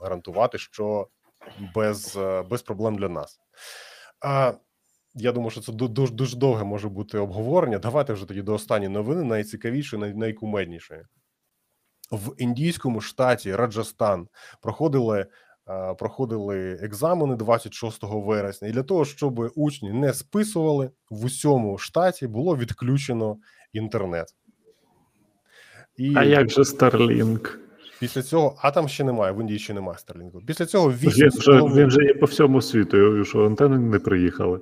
[0.00, 1.08] гарантувати, що
[1.74, 3.40] без, е, без проблем для нас.
[4.20, 4.52] А
[5.14, 7.78] я думаю, що це дуже дуже довге може бути обговорення.
[7.78, 11.02] Давайте вже тоді до останньої новини, найцікавішої, най, найкумеднішої.
[12.12, 14.28] В індійському штаті Раджастан
[14.62, 15.26] проходили,
[15.98, 22.56] проходили екзамени 26 вересня, і для того, щоб учні не списували, в усьому штаті було
[22.56, 23.36] відключено
[23.72, 24.34] інтернет.
[25.96, 27.48] І А як же Starlink?
[28.00, 30.44] після цього, а там ще немає, в Індії ще немає Starlink.
[30.46, 34.60] Після цього Він вісім вже, він вже є по всьому світу, що антени не приїхали.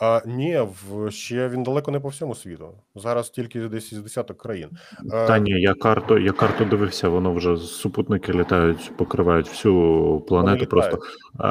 [0.00, 2.68] А, ні, в ще він далеко не по всьому світу.
[2.94, 4.70] Зараз тільки десь із десяток країн.
[5.10, 10.66] Та ні, я карту, я карту дивився, воно вже супутники літають, покривають всю планету.
[10.66, 10.98] Просто
[11.38, 11.48] а,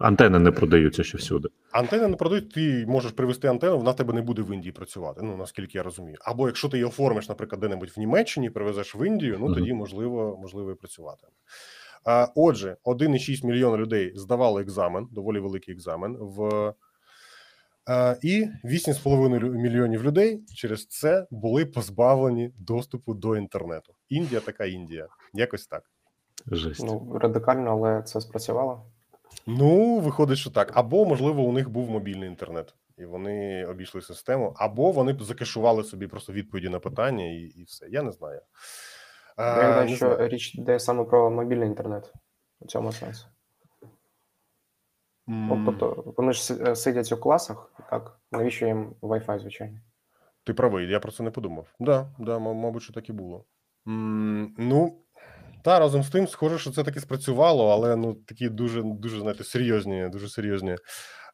[0.00, 1.48] антени не продаються ще всюди.
[1.72, 5.20] Антени не продають, ти можеш привезти антенну, вона в тебе не буде в Індії працювати.
[5.24, 6.16] Ну наскільки я розумію.
[6.20, 10.38] Або якщо ти її оформиш, наприклад, де-небудь в Німеччині, привезеш в Індію, ну тоді можливо,
[10.42, 11.32] можливо, і працюватиме.
[12.34, 16.72] Отже, 1,6 мільйона людей здавали екзамен, доволі великий екзамен в.
[17.86, 23.94] А, і 8,5 лю- мільйонів людей через це були позбавлені доступу до інтернету.
[24.08, 25.82] Індія така Індія, якось так.
[26.46, 26.84] Жесть.
[26.84, 28.86] Ну, радикально, але це спрацювало.
[29.46, 30.70] Ну, виходить, що так.
[30.74, 36.06] Або, можливо, у них був мобільний інтернет, і вони обійшли систему, або вони закешували собі
[36.06, 37.86] просто відповіді на питання, і, і все.
[37.90, 38.40] Я не знаю.
[39.36, 40.28] А, Я гадаю, не що знаю.
[40.28, 42.12] річ йде саме про мобільний інтернет
[42.60, 43.24] у цьому сенсі.
[45.26, 48.18] Ну, тобто вони ж е, сидять у класах, так?
[48.32, 49.78] Навіщо їм Wi-Fi, звичайно?
[50.44, 51.66] Ти правий, я про це не подумав.
[51.80, 53.44] Да, да, мабуть, що так і було.
[53.88, 55.02] М, Ну,
[55.64, 59.44] Та разом з тим, схоже, що це таки спрацювало, але ну такі дуже дуже знаєте,
[59.44, 60.76] серйозні, дуже серйозні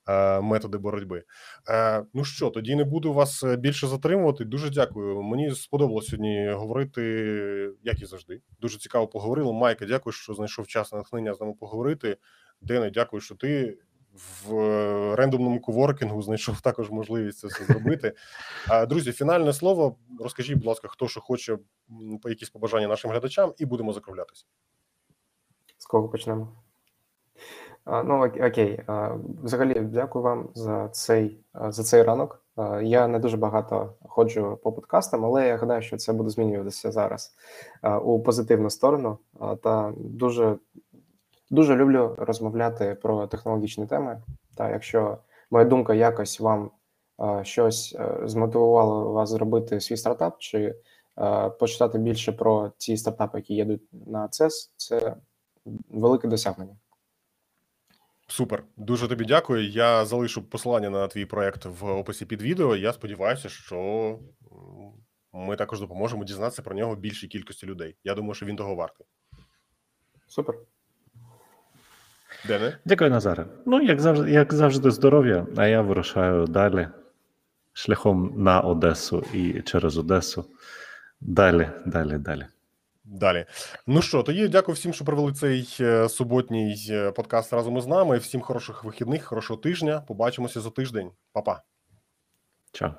[0.09, 1.23] е, методи боротьби.
[1.71, 4.45] Е, ну що, тоді не буду вас більше затримувати.
[4.45, 5.23] Дуже дякую.
[5.23, 7.03] Мені сподобалось сьогодні говорити,
[7.83, 8.41] як і завжди.
[8.61, 9.53] Дуже цікаво поговорили.
[9.53, 12.17] Майка, дякую, що знайшов час натхнення з нами поговорити.
[12.63, 13.79] Дене, дякую, що ти
[14.15, 18.13] в е, рендомному коворкінгу знайшов також можливість це все зробити.
[18.89, 19.97] Друзі, фінальне слово.
[20.21, 21.59] Розкажіть, будь ласка, хто що хоче
[22.25, 24.45] якісь побажання нашим глядачам, і будемо закруглятися.
[25.79, 26.63] З кого почнемо?
[27.87, 28.83] Ну, окей.
[29.43, 32.45] Взагалі, дякую вам за цей, за цей ранок.
[32.83, 37.35] Я не дуже багато ходжу по подкастам, але я гадаю, що це буде змінюватися зараз
[38.03, 39.19] у позитивну сторону.
[39.63, 40.57] Та дуже,
[41.53, 44.23] дуже люблю розмовляти про технологічні теми.
[44.57, 45.19] Та якщо
[45.51, 46.71] моя думка якось вам
[47.19, 50.75] а, щось е, змотивувала вас зробити свій стартап, чи
[51.19, 55.17] е, почитати більше про ті стартапи, які їдуть на CES, це
[55.91, 56.77] велике досягнення.
[58.27, 59.69] Супер, дуже тобі дякую.
[59.69, 62.77] Я залишу посилання на твій проект в описі під відео.
[62.77, 64.19] Я сподіваюся, що
[65.33, 67.97] ми також допоможемо дізнатися про нього більшій кількості людей.
[68.05, 69.07] Я думаю, що він того вартий.
[70.29, 70.55] Супер.
[72.47, 72.79] Дене?
[72.85, 73.47] Дякую, Назаре.
[73.67, 76.89] Ну, як завжди, як завжди, здоров'я, а я вирушаю далі
[77.73, 80.45] шляхом на Одесу і через Одесу.
[81.21, 82.47] Далі, далі, далі.
[83.05, 83.47] Далі.
[83.87, 88.19] Ну що, тоді дякую всім, що провели цей е, суботній е, подкаст разом із нами.
[88.19, 90.01] Всім хороших вихідних, хорошого тижня.
[90.01, 91.11] Побачимося за тиждень.
[91.33, 91.63] Па-па.
[92.73, 92.95] Чао.